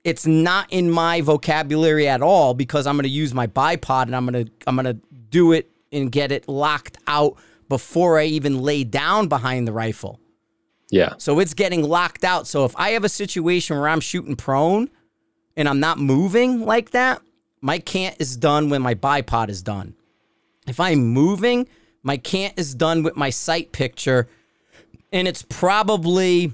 [0.04, 4.16] it's not in my vocabulary at all because I'm going to use my bipod and
[4.16, 5.00] I'm going to I'm going to
[5.30, 7.36] do it and get it locked out
[7.68, 10.18] before I even lay down behind the rifle.
[10.93, 12.47] Yeah, So it's getting locked out.
[12.47, 14.90] So if I have a situation where I'm shooting prone
[15.57, 17.22] and I'm not moving like that,
[17.62, 19.95] my cant is done when my bipod is done.
[20.66, 21.66] If I'm moving,
[22.03, 24.28] my cant is done with my sight picture
[25.12, 26.53] and it's probably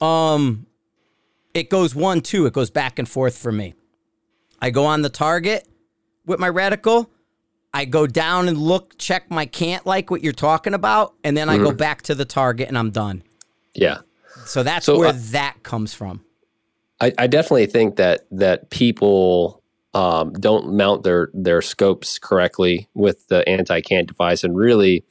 [0.00, 0.66] um
[1.54, 3.74] it goes 1 2, it goes back and forth for me.
[4.60, 5.68] I go on the target
[6.26, 7.06] with my reticle.
[7.72, 11.48] I go down and look, check my cant like what you're talking about, and then
[11.48, 11.64] I Mm-hmm.
[11.64, 13.22] go back to the target and I'm done.
[13.74, 13.98] yeah.
[14.44, 16.24] So that's So, where uh, that comes from.
[17.00, 19.62] I, I definitely think that that people
[19.94, 25.04] um, don't mount their their scopes correctly with the anti cant device, and really,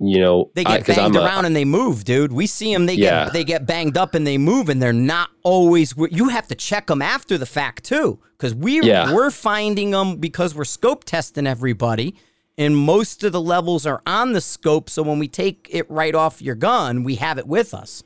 [0.00, 2.32] you know, They I- banged a- around and they move, dude.
[2.32, 2.86] We see them.
[2.86, 3.24] They Yeah.
[3.24, 5.94] get they get banged up and they move, and they're not always.
[6.10, 9.12] You have to check them after the fact too, because we Yeah.
[9.12, 12.14] we're finding them because we're scope testing everybody,
[12.56, 14.88] and most of the levels are on the scope.
[14.88, 18.02] So when we take it right off your gun, we have it with us.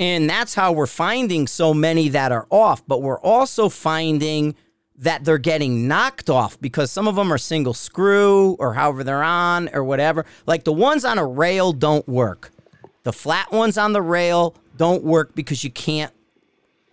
[0.00, 2.82] And that's how we're finding so many that are off.
[2.86, 4.54] But we're also finding
[4.98, 9.22] that they're getting knocked off because some of them are single screw or however they're
[9.22, 10.26] on or whatever.
[10.46, 12.50] Like the ones on a rail don't work.
[13.04, 16.12] The flat ones on the rail don't work because you can't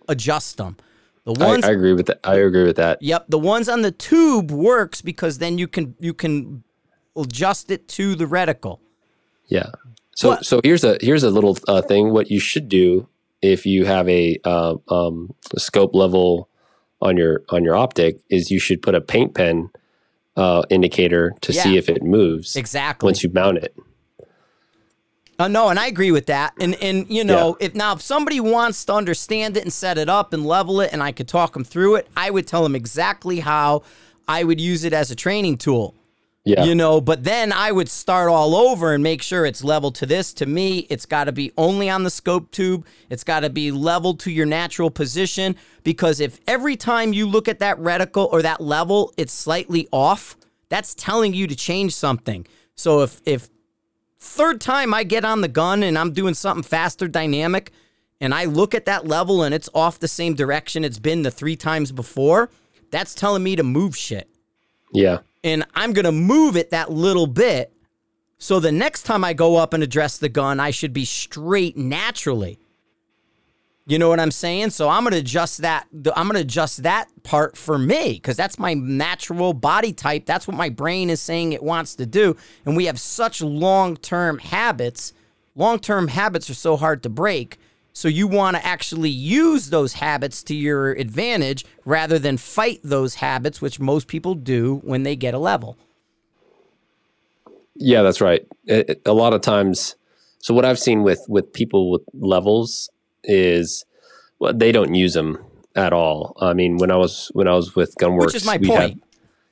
[0.08, 0.76] adjust them.
[1.24, 2.20] The I, ones I agree with that.
[2.22, 3.02] I agree with that.
[3.02, 6.62] Yep, the ones on the tube works because then you can you can
[7.16, 8.78] adjust it to the reticle.
[9.48, 9.70] Yeah.
[10.14, 12.12] So What- so here's a here's a little uh, thing.
[12.12, 13.08] What you should do
[13.42, 16.48] if you have a, uh, um, a scope level
[17.00, 19.70] on your on your optic is you should put a paint pen
[20.36, 23.06] uh, indicator to see if it moves Exactly.
[23.06, 23.74] once you mount it.
[25.38, 26.54] Uh, no, and I agree with that.
[26.58, 30.08] And and you know, if now if somebody wants to understand it and set it
[30.08, 32.74] up and level it, and I could talk them through it, I would tell them
[32.74, 33.82] exactly how
[34.26, 35.94] I would use it as a training tool.
[36.46, 36.62] Yeah.
[36.62, 40.06] You know, but then I would start all over and make sure it's level to
[40.06, 40.32] this.
[40.34, 42.86] To me, it's got to be only on the scope tube.
[43.10, 47.48] It's got to be leveled to your natural position because if every time you look
[47.48, 50.36] at that reticle or that level, it's slightly off,
[50.68, 52.46] that's telling you to change something.
[52.76, 53.48] So if if
[54.20, 57.72] third time I get on the gun and I'm doing something faster dynamic
[58.20, 61.30] and I look at that level and it's off the same direction it's been the
[61.32, 62.50] three times before,
[62.92, 64.28] that's telling me to move shit
[64.92, 65.18] yeah.
[65.46, 67.72] And I'm going to move it that little bit.
[68.36, 71.76] So the next time I go up and address the gun, I should be straight
[71.76, 72.58] naturally.
[73.86, 74.70] You know what I'm saying?
[74.70, 75.86] So I'm gonna adjust that.
[76.16, 80.26] I'm gonna adjust that part for me because that's my natural body type.
[80.26, 82.36] That's what my brain is saying it wants to do.
[82.64, 85.12] And we have such long term habits.
[85.54, 87.58] Long term habits are so hard to break.
[87.96, 93.14] So you want to actually use those habits to your advantage rather than fight those
[93.14, 95.78] habits, which most people do when they get a level.
[97.74, 98.46] Yeah, that's right.
[98.66, 99.96] It, it, a lot of times,
[100.40, 102.90] so what I've seen with with people with levels
[103.24, 103.86] is
[104.40, 105.38] well, they don't use them
[105.74, 106.36] at all.
[106.38, 108.70] I mean, when I was when I was with Gunwerks, which is my point.
[108.78, 109.00] Have,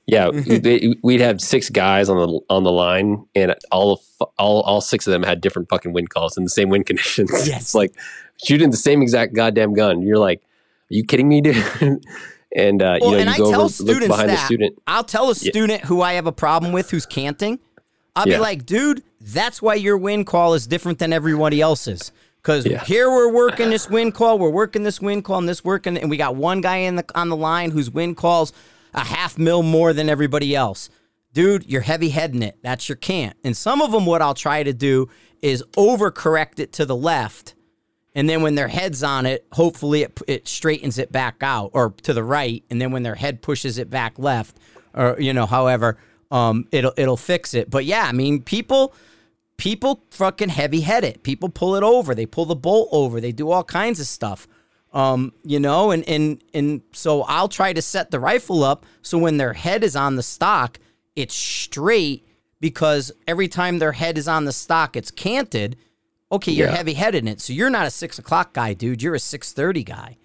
[0.06, 4.60] yeah, they, we'd have six guys on the on the line, and all of, all
[4.62, 7.30] all six of them had different fucking wind calls in the same wind conditions.
[7.46, 7.62] Yes.
[7.62, 7.94] it's like
[8.44, 10.02] shooting the same exact goddamn gun.
[10.02, 11.56] You're like, are you kidding me, dude?
[12.54, 14.44] and uh, well, you know, and you I go tell over, students behind that, the
[14.46, 14.78] student.
[14.86, 15.86] I'll tell a student yeah.
[15.86, 17.58] who I have a problem with who's canting.
[18.16, 18.36] I'll Yeah.
[18.36, 22.12] be like, dude, that's why your wind call is different than everybody else's.
[22.42, 22.84] Because Yeah.
[22.84, 26.10] here we're working this wind call, we're working this wind call, and this working, and
[26.10, 28.52] we got one guy in the on the line whose wind calls
[28.92, 30.90] a half mil more than everybody else.
[31.32, 32.58] Dude, you're heavy heading it.
[32.62, 33.36] That's your cant.
[33.42, 35.08] And some of them, what I'll try to do
[35.42, 37.54] is overcorrect it to the left,
[38.14, 41.90] and then when their head's on it, hopefully it it straightens it back out or
[42.02, 44.58] to the right, and then when their head pushes it back left,
[44.94, 45.98] or you know, however,
[46.30, 47.70] um, it'll it'll fix it.
[47.70, 48.94] But yeah, I mean, people
[49.56, 51.22] people fucking heavy head it.
[51.22, 52.14] People pull it over.
[52.14, 53.20] They pull the bolt over.
[53.20, 54.46] They do all kinds of stuff.
[54.92, 59.18] Um, you know, and and and so I'll try to set the rifle up so
[59.18, 60.78] when their head is on the stock,
[61.16, 62.26] it's straight
[62.60, 65.76] because every time their head is on the stock, it's canted.
[66.32, 66.76] Okay, you're Yeah.
[66.76, 67.40] heavy headed in it.
[67.40, 69.02] So you're not a six o'clock guy, dude.
[69.02, 70.16] You're a six thirty guy.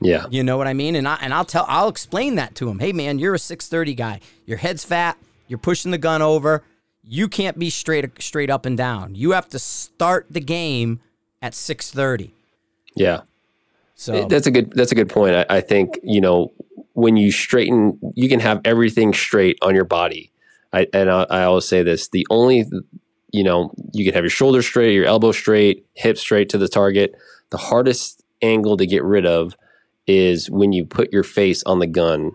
[0.00, 0.94] Yeah, You know what I mean?
[0.94, 2.78] And I and I'll tell I'll explain that to him.
[2.78, 4.20] Hey man, you're a 630 guy.
[4.46, 5.18] Your head's fat.
[5.48, 6.62] You're pushing the gun over.
[7.02, 9.16] You can't be straight straight up and down.
[9.16, 11.00] You have to start the game
[11.42, 12.32] at 630.
[12.94, 13.22] yeah.
[13.96, 14.70] So That's a good.
[14.74, 15.34] That's a good point.
[15.34, 16.52] I, I think you know
[16.92, 20.30] when you straighten, you can have everything straight on your body.
[20.72, 22.64] I and I, I always say this: the only
[23.30, 26.68] you know you can have your shoulders straight, your elbow straight, hips straight to the
[26.68, 27.14] target.
[27.50, 29.56] The hardest angle to get rid of
[30.06, 32.32] is when you put your face on the gun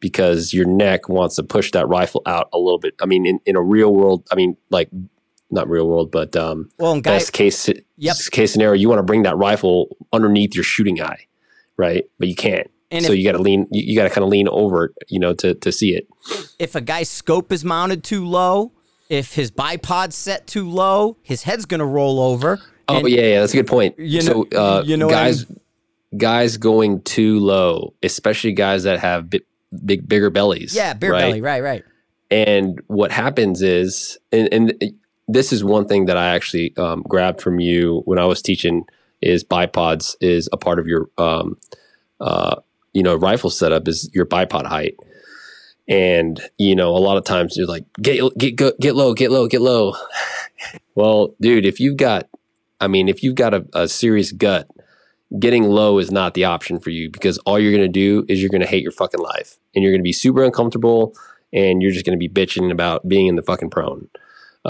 [0.00, 2.94] because your neck wants to push that rifle out a little bit.
[3.00, 4.90] I mean, in, in a real world, I mean, like
[5.50, 8.16] not real world, but um, well, guy, best case Yep.
[8.32, 11.26] case scenario, you want to bring that rifle underneath your shooting eye,
[11.78, 12.04] right?
[12.18, 12.70] But you can't.
[12.90, 13.66] And so if- you got to lean.
[13.70, 16.06] You, you got to kind of lean over, you know, to to see it.
[16.58, 18.72] if a guy's scope is mounted too low,
[19.08, 22.60] if his bipod's set too low, his head's gonna roll over.
[22.88, 23.98] Oh And- yeah, yeah, that's a good point.
[23.98, 25.46] You know- so uh, you know what I guys,
[26.16, 29.40] guys going too low, especially guys that have bi-
[29.84, 30.74] big, bigger bellies.
[30.74, 31.20] Yeah, beer right?
[31.20, 31.84] belly, right, right.
[32.30, 34.94] And what happens is, and, and
[35.28, 38.84] this is one thing that I actually um, grabbed from you when I was teaching
[39.20, 41.56] is bipods is a part of your, um,
[42.20, 42.56] uh,
[42.92, 44.96] you know, rifle setup is your bipod height.
[45.88, 49.30] And you know, a lot of times you're like, get get go, get low, get
[49.30, 49.94] low, get low.
[50.94, 52.28] well, dude, if you've got,
[52.80, 54.68] I mean, if you've got a, a serious gut,
[55.38, 58.50] getting low is not the option for you because all you're gonna do is you're
[58.50, 61.14] gonna hate your fucking life and you're gonna be super uncomfortable
[61.54, 64.08] and you're just going to be bitching about being in the fucking prone.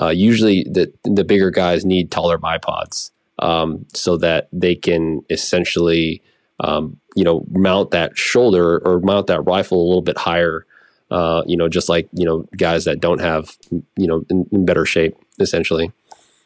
[0.00, 6.22] Uh, usually, the the bigger guys need taller bipods um, so that they can essentially,
[6.60, 10.66] um, you know, mount that shoulder or mount that rifle a little bit higher.
[11.14, 14.66] Uh, you know, just like you know, guys that don't have, you know, in, in
[14.66, 15.92] better shape, essentially.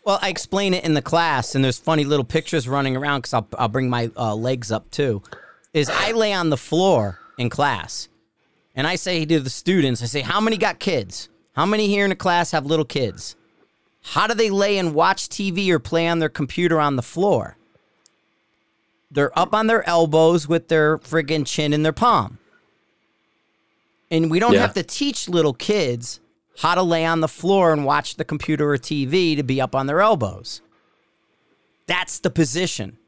[0.05, 3.33] Well, I explain it in the class, and there's funny little pictures running around because
[3.33, 5.23] I'll, I'll bring my uh, legs up too.
[5.73, 8.11] Is I lay on the floor in class,
[8.77, 11.31] and I say to the students, I say, "How many got kids?
[11.55, 13.37] How many here in the class have little kids?
[14.03, 17.57] How do they lay and watch TV or play on their computer on the floor?
[19.11, 22.39] They're up on their elbows with their friggin' chin in their palm."
[24.11, 24.61] And we don't Yeah.
[24.61, 26.21] have to teach little kids
[26.59, 29.75] how to lay on the floor and watch the computer or TV to be up
[29.75, 30.61] on their elbows.
[31.87, 32.99] That's the position.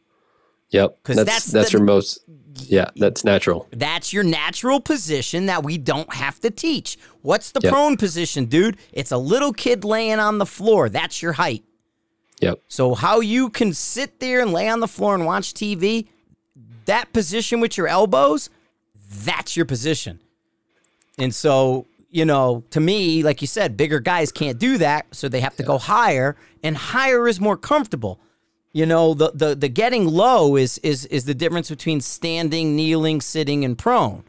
[0.70, 2.20] Yep, 'Cause that's that's that's, the- your most.
[2.66, 3.66] Yeah, that's natural.
[3.72, 6.98] That's your natural position that we don't have to teach.
[7.22, 7.72] What's the Yep.
[7.72, 8.76] prone position, dude?
[8.92, 10.88] It's a little kid laying on the floor.
[10.88, 11.64] That's your height.
[12.40, 12.60] Yep.
[12.68, 16.08] So how you can sit there and lay on the floor and watch TV,
[16.86, 18.48] that position with your elbows,
[19.24, 20.20] that's your position.
[21.18, 25.28] And so, you know, to me, like you said, bigger guys can't do that, so
[25.28, 28.20] they have to go higher, and higher is more comfortable.
[28.72, 33.20] You know, the the the getting low is is is the difference between standing, kneeling,
[33.20, 34.24] sitting, and prone.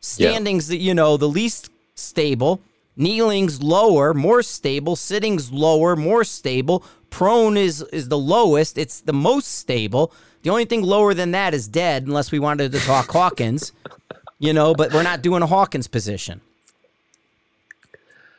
[0.00, 2.60] Standing's the you know the least stable.
[2.98, 4.96] Kneeling's lower, more stable.
[4.96, 6.84] Sitting's lower, more stable.
[7.10, 8.78] prone is is the lowest.
[8.78, 10.12] It's the most stable.
[10.42, 13.72] The only thing lower than that is dead, unless we wanted to talk Hawkins.
[14.38, 16.40] You know, but we're not doing a Hawkins position.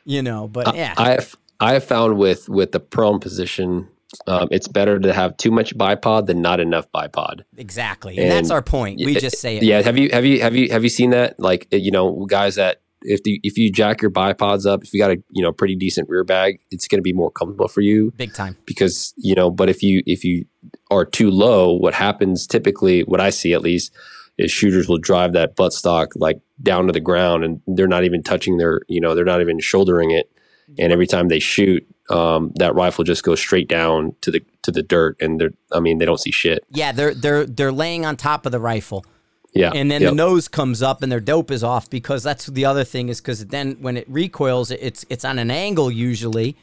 [0.06, 3.88] You know, but yeah, I have I have found with with the prone position,
[4.28, 7.42] um, it's better to have too much bipod than not enough bipod.
[7.58, 9.02] exactly, and, that's our point.
[9.04, 9.64] We just say it.
[9.64, 11.40] Yeah, have you have you have you have you seen that?
[11.40, 15.00] Like you know, guys that if the if you jack your bipods up, if you
[15.00, 17.82] got a you know pretty decent rear bag, it's going to be more comfortable for
[17.82, 18.56] you big time.
[18.66, 19.50] because you know.
[19.50, 20.46] But if you if you
[20.90, 23.92] are too low, what happens typically, what I see at least,
[24.38, 28.24] is shooters will drive that buttstock like down to the ground, and they're not even
[28.24, 30.32] touching their you know they're not even shouldering it,
[30.78, 34.72] and every time they shoot, um, that rifle just goes straight down to the to
[34.72, 36.64] the dirt, and they're I mean they don't see shit.
[36.72, 39.06] Yeah, they're they're they're laying on top of the rifle.
[39.54, 40.12] Yeah, and then Yep.
[40.12, 43.20] the nose comes up and their dope is off because that's the other thing is
[43.22, 46.56] because then when it recoils it's it's on an angle usually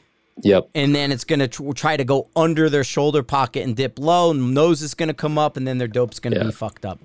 [0.42, 0.68] Yep.
[0.76, 4.30] and then it's gonna tr- try to go under their shoulder pocket and dip low
[4.30, 6.44] and nose is gonna come up and then their dope's gonna Yeah.
[6.44, 7.00] be fucked up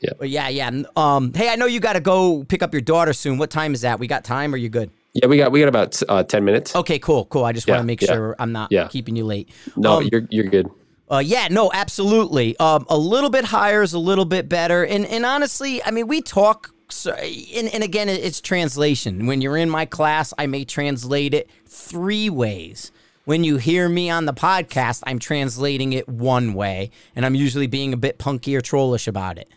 [0.00, 0.10] Yeah.
[0.18, 3.36] but yeah yeah um hey i know you gotta go pick up your daughter soon
[3.38, 5.68] what time is that we got time Are you good Yeah, we got we got
[5.68, 6.74] about uh, ten minutes.
[6.74, 8.14] okay cool cool i just want to make yeah.
[8.14, 8.88] sure i'm not Yeah.
[8.88, 10.68] keeping you late no, um, you're you're good.
[11.10, 12.56] Uh, yeah, no, absolutely.
[12.60, 16.06] Um, a little bit higher is a little bit better, and and honestly, I mean,
[16.06, 16.72] we talk.
[16.88, 19.26] So, and, and again, it's translation.
[19.26, 22.92] When you're in my class, I may translate it three ways.
[23.24, 27.66] When you hear me on the podcast, I'm translating it one way, and I'm usually
[27.66, 29.48] being a bit punky or trollish about it.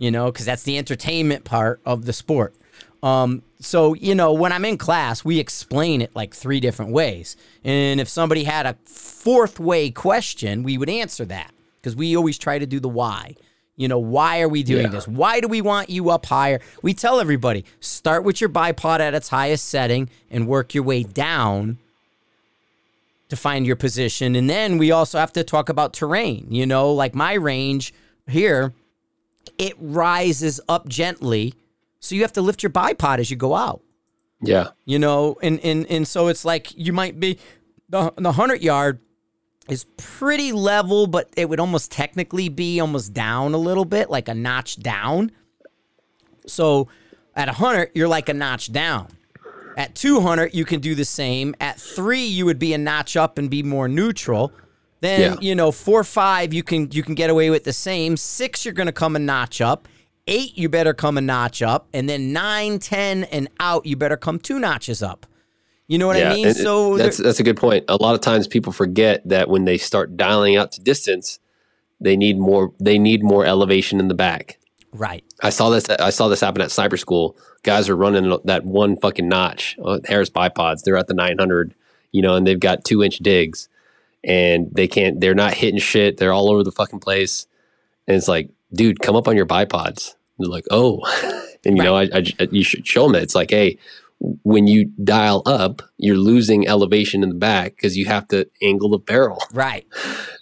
[0.00, 2.54] You know, because that's the entertainment part of the sport.
[3.02, 7.36] Um, so you know, when I'm in class, we explain it like three different ways.
[7.62, 12.38] And if somebody had a fourth way question, we would answer that because we always
[12.38, 13.36] try to do the why.
[13.76, 14.88] You know, why are we doing Yeah.
[14.90, 15.06] this?
[15.08, 16.60] Why do we want you up higher?
[16.82, 21.02] We tell everybody start with your bipod at its highest setting and work your way
[21.02, 21.78] down
[23.30, 24.34] to find your position.
[24.34, 26.46] And then we also have to talk about terrain.
[26.50, 27.94] You know, like my range
[28.28, 28.74] here,
[29.60, 31.54] it rises up gently.
[32.00, 33.82] So you have to lift your bipod as you go out.
[34.40, 34.68] Yeah.
[34.86, 37.38] You know, and and and so it's like you might be
[37.90, 39.00] the the hundred yard
[39.68, 44.28] is pretty level, but it would almost technically be almost down a little bit, like
[44.28, 45.30] a notch down.
[46.46, 46.88] So
[47.36, 49.08] at a hundred, you're like a notch down.
[49.76, 51.54] At 200, you can do the same.
[51.60, 54.52] At three, you would be a notch up and be more neutral.
[55.00, 55.36] Then Yeah.
[55.40, 58.16] you know four, five, you can you can get away with the same.
[58.16, 59.88] Six, you're going to come a notch up.
[60.26, 64.16] Eight, you better come a notch up, and then nine, ten, and out, you better
[64.16, 65.26] come two notches up.
[65.88, 66.54] You know what I mean?
[66.54, 67.84] So that's that's a good point.
[67.88, 71.40] A lot of times people forget that when they start dialing out to distance,
[72.00, 74.58] they need more they need more elevation in the back.
[74.92, 77.36] right, I saw this I saw this happen at sniper school.
[77.64, 79.76] Guys are running that one fucking notch.
[79.84, 80.82] Uh, Harris bipods.
[80.84, 81.74] They're at the 900,
[82.12, 83.68] you know, and they've got 2-inch digs
[84.24, 86.16] and they can't they're not hitting shit.
[86.16, 87.46] They're all over the fucking place.
[88.06, 90.14] And it's like, dude, come up on your bipods.
[90.38, 91.00] And they're like, "Oh."
[91.64, 93.78] and you know, I, I you should show them that it's like, "Hey,
[94.42, 98.90] when you dial up, you're losing elevation in the back because you have to angle
[98.90, 99.42] the barrel.
[99.52, 99.86] right.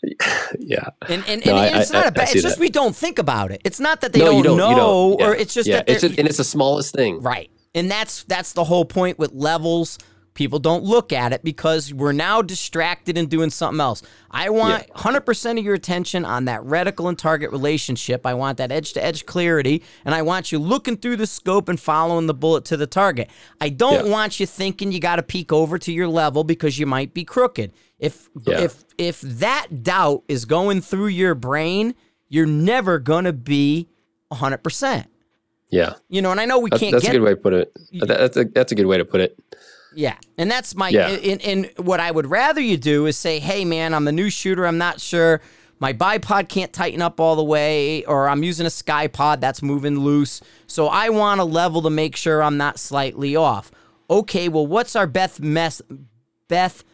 [0.58, 0.88] yeah.
[1.08, 2.24] And and, No, and I- it's not a bad.
[2.30, 2.60] It's just that.
[2.60, 3.60] we don't think about it.
[3.64, 4.56] It's not that they no, don't, you don't.
[4.56, 4.76] know, you
[5.18, 5.22] don't.
[5.22, 5.76] or it's just yeah.
[5.76, 7.20] that it's they're- and it's the smallest thing.
[7.22, 7.50] Right.
[7.74, 9.98] And that's that's the whole point with levels.
[10.38, 14.04] People don't look at it because we're now distracted and doing something else.
[14.30, 18.24] I want 100% of your attention on that reticle and target relationship.
[18.24, 21.68] I want that edge to edge clarity and I want you looking through the scope
[21.68, 23.30] and following the bullet to the target.
[23.60, 24.12] I don't Yeah.
[24.12, 27.24] want you thinking you got to peek over to your level because you might be
[27.24, 27.72] crooked.
[27.98, 28.60] If Yeah.
[28.60, 31.96] if if that doubt is going through your brain,
[32.28, 33.88] you're never going to be
[34.30, 35.06] 100%.
[35.70, 35.94] Yeah.
[36.08, 37.54] You know, and I know we That's, can't that's get a good way to put
[37.54, 37.72] it.
[38.00, 39.36] That- That's a, that's a good way to put it.
[39.98, 41.08] Yeah, and that's my Yeah.
[41.08, 44.30] and, and what I would rather you do is say, "Hey, man, I'm the new
[44.30, 44.64] shooter.
[44.64, 45.40] I'm not sure
[45.80, 49.98] my bipod can't tighten up all the way, or I'm using a Ckye-Pod that's moving
[49.98, 50.40] loose.
[50.68, 53.72] So I want a level to make sure I'm not slightly off."
[54.08, 55.82] Okay, well, what's our Beth mess?
[56.46, 56.84] Beth,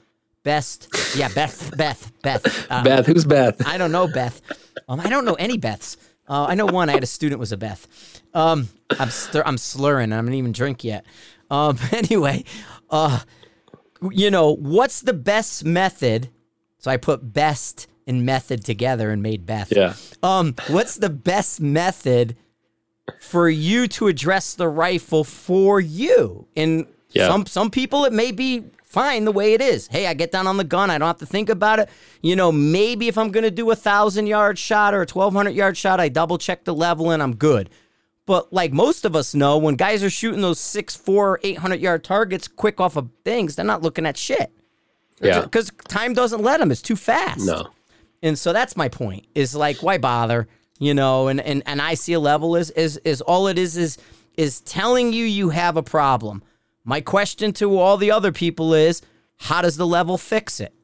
[0.42, 2.66] best, yeah, Beth, Beth, Beth.
[2.70, 3.66] Uh, Beth, who's Beth?
[3.66, 4.40] I don't know Beth.
[4.88, 5.98] Um, I don't know any Beths.
[6.26, 6.88] Uh, I know one.
[6.88, 7.86] I had a student was a Beth.
[8.32, 10.10] Um, I'm stir- I'm slurring.
[10.10, 11.04] I haven't even drink yet.
[11.50, 12.44] Um, anyway,
[12.90, 13.20] uh,
[14.10, 16.28] you know what's the best method?
[16.78, 19.72] So I put best and method together and made Beth.
[19.74, 19.94] Yeah.
[20.22, 22.36] Um, what's the best method
[23.20, 26.46] for you to address the rifle for you?
[26.56, 27.28] And Yeah.
[27.28, 29.86] some some people it may be fine the way it is.
[29.88, 31.88] Hey, I get down on the gun, I don't have to think about it.
[32.22, 35.54] You know, maybe if I'm gonna do a thousand yard shot or a twelve hundred
[35.54, 37.70] yard shot, I double check the level and I'm good.
[38.26, 41.80] But like most of us know, when guys are shooting those six, four, eight hundred
[41.80, 44.50] yard targets quick off of things, they're not looking at shit.
[45.20, 45.42] Yeah.
[45.42, 46.70] Because time doesn't let them.
[46.70, 47.46] It's too fast.
[47.46, 47.68] No.
[48.22, 49.26] And so that's my point.
[49.34, 50.48] Is like why bother?
[50.78, 53.76] You know, and and and I see a level is is is all it is
[53.76, 53.98] is
[54.36, 56.42] is telling you you have a problem.
[56.84, 59.00] My question to all the other people is,
[59.36, 60.74] how does the level fix it?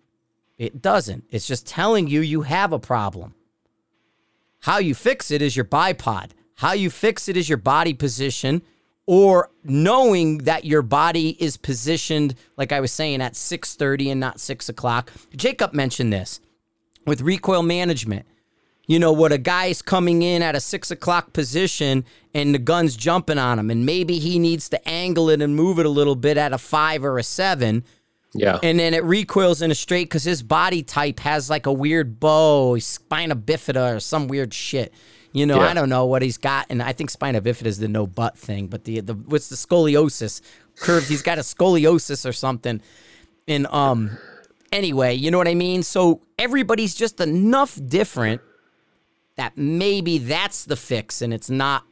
[0.56, 1.24] It doesn't.
[1.30, 3.34] It's just telling you you have a problem.
[4.60, 6.30] How you fix it is your bipod.
[6.60, 8.60] How you fix it is your body position
[9.06, 14.38] or knowing that your body is positioned, like I was saying, at 6.30 and not
[14.38, 15.10] 6 o'clock.
[15.34, 16.38] Jacob mentioned this
[17.06, 18.26] with recoil management.
[18.86, 22.04] You know, what a guy's coming in at a 6 o'clock position
[22.34, 25.78] and the gun's jumping on him, and maybe he needs to angle it and move
[25.78, 27.84] it a little bit at a 5 or a 7
[28.34, 28.58] Yeah.
[28.62, 32.20] and then it recoils in a straight because his body type has like a weird
[32.20, 34.92] bow, spina bifida, or some weird shit.
[35.32, 35.68] You know, Yeah.
[35.68, 38.36] I don't know what he's got, and I think spina bifida is the no butt
[38.36, 40.40] thing, but the the what's the scoliosis
[40.76, 41.06] curve?
[41.06, 42.80] He's got a scoliosis or something.
[43.46, 44.18] And um,
[44.72, 45.82] anyway, you know what I mean.
[45.82, 48.40] So everybody's just enough different
[49.36, 51.84] that maybe that's the fix, and it's not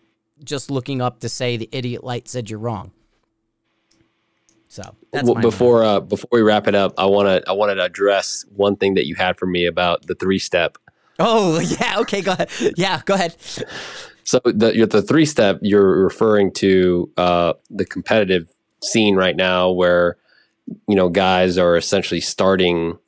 [0.44, 2.92] just looking up to say the idiot light said you're wrong.
[4.68, 4.82] So
[5.12, 7.84] that's Well, before uh, before we wrap it up, I want to I wanted to
[7.84, 10.76] address one thing that you had for me about the three step.
[11.18, 12.50] Oh yeah, okay, go ahead.
[12.76, 13.36] Yeah, go ahead.
[14.24, 18.48] So the the three step you're referring to uh, the competitive
[18.82, 20.16] scene right now, where
[20.86, 22.98] you know guys are essentially starting,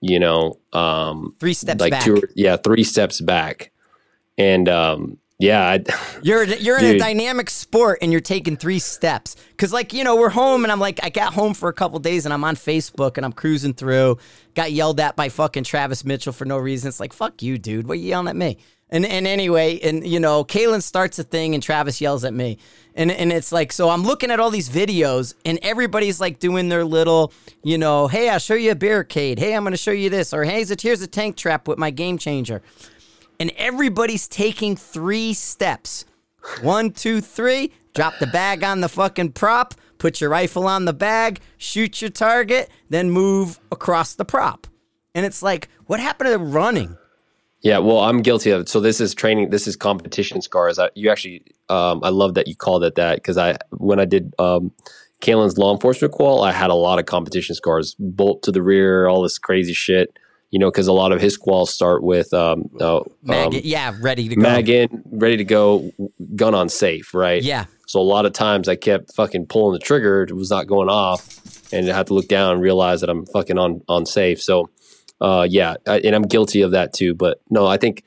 [0.00, 2.04] you know, um, Three steps like back.
[2.04, 3.72] two yeah three steps back,
[4.36, 5.84] and um, yeah, I,
[6.22, 9.36] You're you're in a dynamic sport and you're taking three steps.
[9.58, 11.98] Cause like you know we're home and I'm like I got home for a couple
[11.98, 14.18] days and I'm on Facebook and I'm cruising through.
[14.54, 16.88] Got yelled at by fucking Travis Mitchell for no reason.
[16.88, 17.86] It's like fuck you, dude.
[17.86, 18.58] What are you yelling at me?
[18.88, 22.58] And and anyway, and you know Caylen starts a thing and Travis yells at me.
[22.94, 26.70] And and it's like so I'm looking at all these videos and everybody's like doing
[26.70, 27.32] their little
[27.62, 29.38] you know hey I'll show you a barricade.
[29.38, 32.16] Hey I'm gonna show you this or hey here's a tank trap with my game
[32.16, 32.62] changer
[33.38, 36.04] and everybody's taking three steps.
[36.62, 37.72] One, two, three.
[37.94, 39.74] Drop the bag on the fucking prop.
[39.98, 41.40] Put your rifle on the bag.
[41.56, 42.70] Shoot your target.
[42.90, 44.66] Then move across the prop.
[45.14, 46.96] And it's like, what happened to running?
[47.62, 48.68] Yeah, well, I'm guilty of it.
[48.68, 49.50] So this is training.
[49.50, 50.78] This is competition scars.
[50.78, 54.04] I, you actually, um, I love that you called it that because I, when I
[54.04, 54.72] did um,
[55.20, 59.08] Caylen's law enforcement qual, I had a lot of competition scars, bolt to the rear,
[59.08, 60.16] all this crazy shit.
[60.50, 63.94] You know, because a lot of his quals start with um, uh, Mag, um, yeah,
[64.00, 64.42] ready to go.
[64.42, 65.90] mag in, ready to go,
[66.36, 67.42] gun on safe, right?
[67.42, 67.66] Yeah.
[67.86, 70.88] So a lot of times I kept fucking pulling the trigger, it was not going
[70.88, 74.42] off, and I had to look down and realize that I'm fucking on on safe.
[74.42, 74.70] So,
[75.20, 77.14] uh, yeah, I, and I'm guilty of that too.
[77.14, 78.02] But no, I think,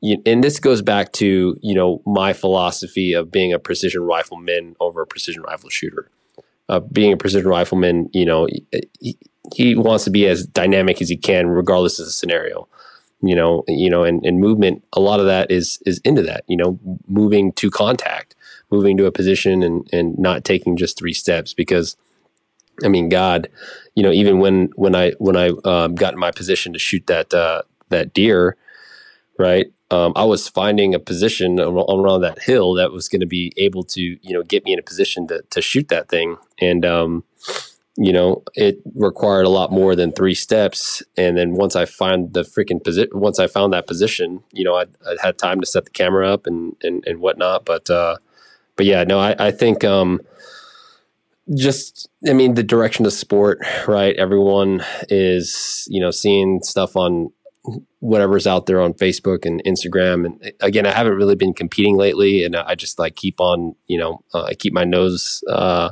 [0.00, 4.76] you, and this goes back to you know my philosophy of being a precision rifleman
[4.80, 6.10] over a precision rifle shooter.
[6.66, 8.48] Uh, being a precision rifleman, you know,
[9.54, 12.68] he, wants to be as dynamic as he can, regardless of the scenario.
[13.22, 16.44] You know you know and, and movement a lot of that is is into that
[16.46, 16.78] you know
[17.08, 18.34] moving to contact
[18.70, 21.96] moving to a position and and not taking just three steps because
[22.84, 23.48] i mean god
[23.94, 27.06] you know even when when i when i um, got in my position to shoot
[27.06, 28.58] that uh that deer
[29.38, 33.52] right um, i was finding a position around that hill that was going to be
[33.56, 36.36] able to you know get me in a position to to shoot that thing.
[36.60, 37.24] And um
[37.96, 41.02] you know, it required a lot more than three steps.
[41.16, 44.74] And then once I find the freaking position, once I found that position, you know,
[44.74, 47.64] I, I had time to set the camera up and, and, and whatnot.
[47.64, 48.16] But, uh,
[48.76, 50.20] but yeah, no, I, I think, um,
[51.54, 54.16] just, I mean, the direction of sport, right?
[54.16, 57.30] Everyone is, you know, seeing stuff on
[58.00, 60.26] whatever's out there on Facebook and Instagram.
[60.26, 63.98] And again, I haven't really been competing lately and I just like keep on, you
[63.98, 65.90] know, uh, I keep my nose, uh,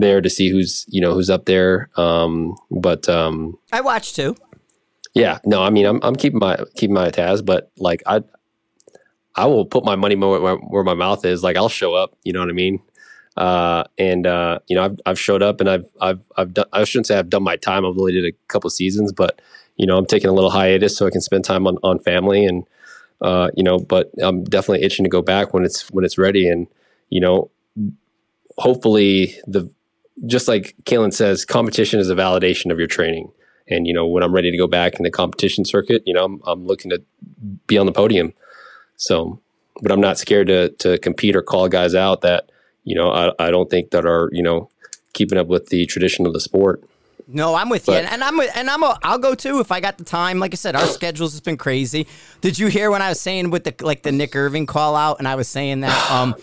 [0.00, 1.88] there to see who's you know who's up there.
[1.96, 4.36] Um, but um, I watched too.
[5.14, 8.22] yeah, no, I mean I'm I'm keeping my keeping my tabs, but like I
[9.34, 11.42] I will put my money where, where, where my mouth is.
[11.42, 12.16] Like I'll show up.
[12.24, 12.80] You know what I mean?
[13.36, 16.66] Uh, and uh, you know I've I've showed up and I've I've I've done.
[16.72, 17.86] I shouldn't say I've done my time.
[17.86, 19.40] I've only did a couple seasons, but
[19.76, 22.44] you know I'm taking a little hiatus so I can spend time on on family
[22.44, 22.66] and
[23.20, 23.78] uh, you know.
[23.78, 26.66] But I'm definitely itching to go back when it's when it's ready and
[27.10, 27.50] you know
[28.56, 29.70] hopefully the
[30.26, 33.30] just like Caylen says, competition is a validation of your training.
[33.68, 36.24] And you know, when I'm ready to go back in the competition circuit, you know,
[36.24, 37.02] I'm, I'm looking to
[37.66, 38.32] be on the podium.
[38.96, 39.40] So,
[39.82, 42.50] but I'm not scared to to compete or call guys out that
[42.84, 44.70] you know I, I don't think that are you know
[45.12, 46.82] keeping up with the tradition of the sport.
[47.30, 49.70] No, I'm with you, and, and I'm with, and I'm a, I'll go too if
[49.70, 50.38] I got the time.
[50.38, 52.06] Like I said, our schedules has been crazy.
[52.40, 55.18] Did you hear when I was saying with the like the Nick Irving call out,
[55.18, 56.34] and I was saying that um,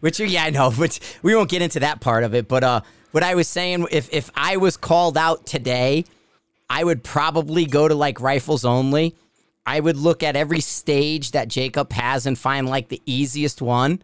[0.00, 2.80] which yeah I know, which we won't get into that part of it, but uh,
[3.14, 6.04] what I was saying if if I was called out today
[6.68, 9.14] I would probably go to like rifles only.
[9.64, 14.02] I would look at every stage that Jacob has and find like the easiest one.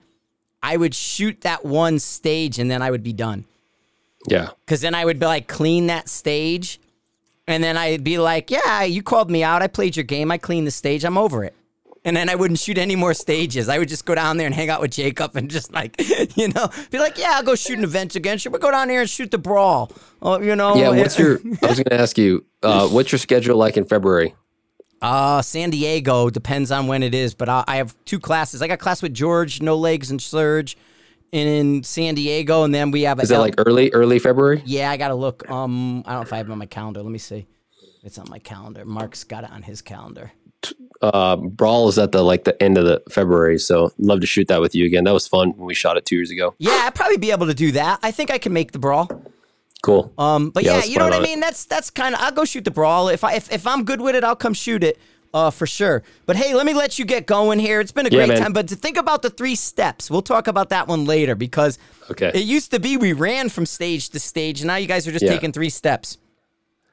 [0.63, 3.45] I would shoot that one stage and then I would be done.
[4.29, 4.51] Yeah.
[4.67, 6.81] Cause then I would be like clean that stage.
[7.49, 9.63] And then I'd be like, yeah, you called me out.
[9.63, 10.31] I played your game.
[10.31, 11.05] I cleaned the stage.
[11.05, 11.57] I'm over it.
[12.05, 13.69] And then I wouldn't shoot any more stages.
[13.69, 16.01] I would just go down there and hang out with Jacob and just like,
[16.37, 18.39] you know, be like, yeah, I'll go shoot an event again.
[18.39, 19.93] Should we go down here and shoot the brawl?
[20.23, 20.77] Oh, you know.
[20.77, 20.91] Yeah.
[20.91, 21.39] What's your?
[21.63, 22.45] I was going to ask you.
[22.63, 24.35] Uh, what's your schedule like in February?
[25.03, 28.61] Uh, San Diego depends on when it is, but I, I have two classes.
[28.61, 30.77] I got class with George, No Legs, and Surge
[31.33, 33.21] in San Diego, and then we have.
[33.21, 34.63] Is it like early, early February?
[34.65, 35.49] Yeah, I gotta look.
[35.51, 37.03] Um, I don't know if I have it on my calendar.
[37.03, 37.47] Let me see.
[38.03, 38.85] It's on my calendar.
[38.85, 40.33] Mark's got it on his calendar.
[41.03, 44.49] Uh, Brawl is at the like the end of the February, so love to shoot
[44.49, 45.05] that with you again.
[45.05, 46.55] That was fun when we shot it two years ago.
[46.59, 48.01] Yeah, I'd probably be able to do that.
[48.03, 49.09] I think I can make the Brawl.
[49.83, 50.13] Cool.
[50.19, 51.29] Um, but Yeah, yeah, you know what I on it.
[51.29, 51.41] mean.
[51.41, 52.21] That's that's kind of.
[52.21, 54.25] I'll go shoot the brawl if I if, if I'm good with it.
[54.25, 54.99] I'll come shoot it.
[55.33, 56.03] Uh, for sure.
[56.27, 57.81] But hey, let me let you get going here.
[57.81, 58.43] It's been a Yeah, great man.
[58.43, 58.53] time.
[58.53, 61.79] But to think about the three steps, we'll talk about that one later because
[62.11, 62.33] Okay.
[62.35, 64.61] it used to be we ran from stage to stage.
[64.61, 65.31] and Now you guys are just Yeah.
[65.31, 66.19] taking three steps.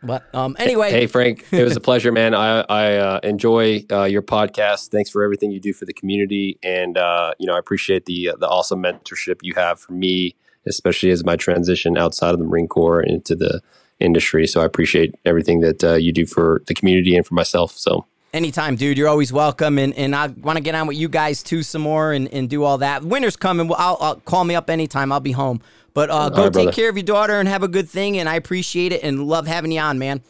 [0.03, 2.35] But um, anyway, Hey Frank, it was a pleasure, man.
[2.35, 4.89] I I uh, enjoy uh, your podcast.
[4.89, 8.29] Thanks for everything you do for the community, and uh, you know I appreciate the
[8.29, 10.35] uh, the awesome mentorship you have for me,
[10.67, 13.61] especially as my transition outside of the Marine Corps into the
[13.99, 14.45] industry.
[14.45, 17.71] So I appreciate everything that uh, you do for the community and for myself.
[17.71, 18.97] So Anytime, dude.
[18.97, 21.81] You're always welcome, and, and I want to get on with you guys too some
[21.81, 23.03] more and, and do all that.
[23.03, 23.71] Winter's coming.
[23.75, 25.11] I'll, I'll call me up anytime.
[25.11, 25.61] I'll be home.
[25.97, 26.71] But uh, go right, take brother.
[26.73, 28.19] care of your daughter and have a good thing.
[28.19, 30.21] And I appreciate it and love having you on, man.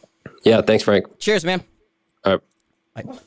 [0.42, 1.18] yeah, thanks, Frank.
[1.18, 1.62] Cheers, man.
[2.24, 2.38] All
[2.96, 3.06] right.
[3.06, 3.18] All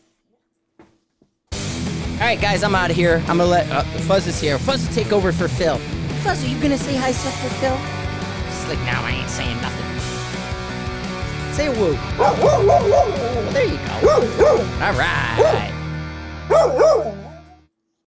[2.19, 3.17] right, guys, I'm out of here.
[3.27, 4.57] I'm gonna let uh, Fuzz is here.
[4.57, 5.77] Fuzz will take over for Phil.
[6.23, 7.77] Fuzz, are you gonna say hi stuff for Phil?
[8.47, 9.85] She's like, no, I ain't saying nothing.
[11.53, 11.93] Say a woo.
[12.17, 14.57] Well, there you go.
[14.81, 15.77] All right.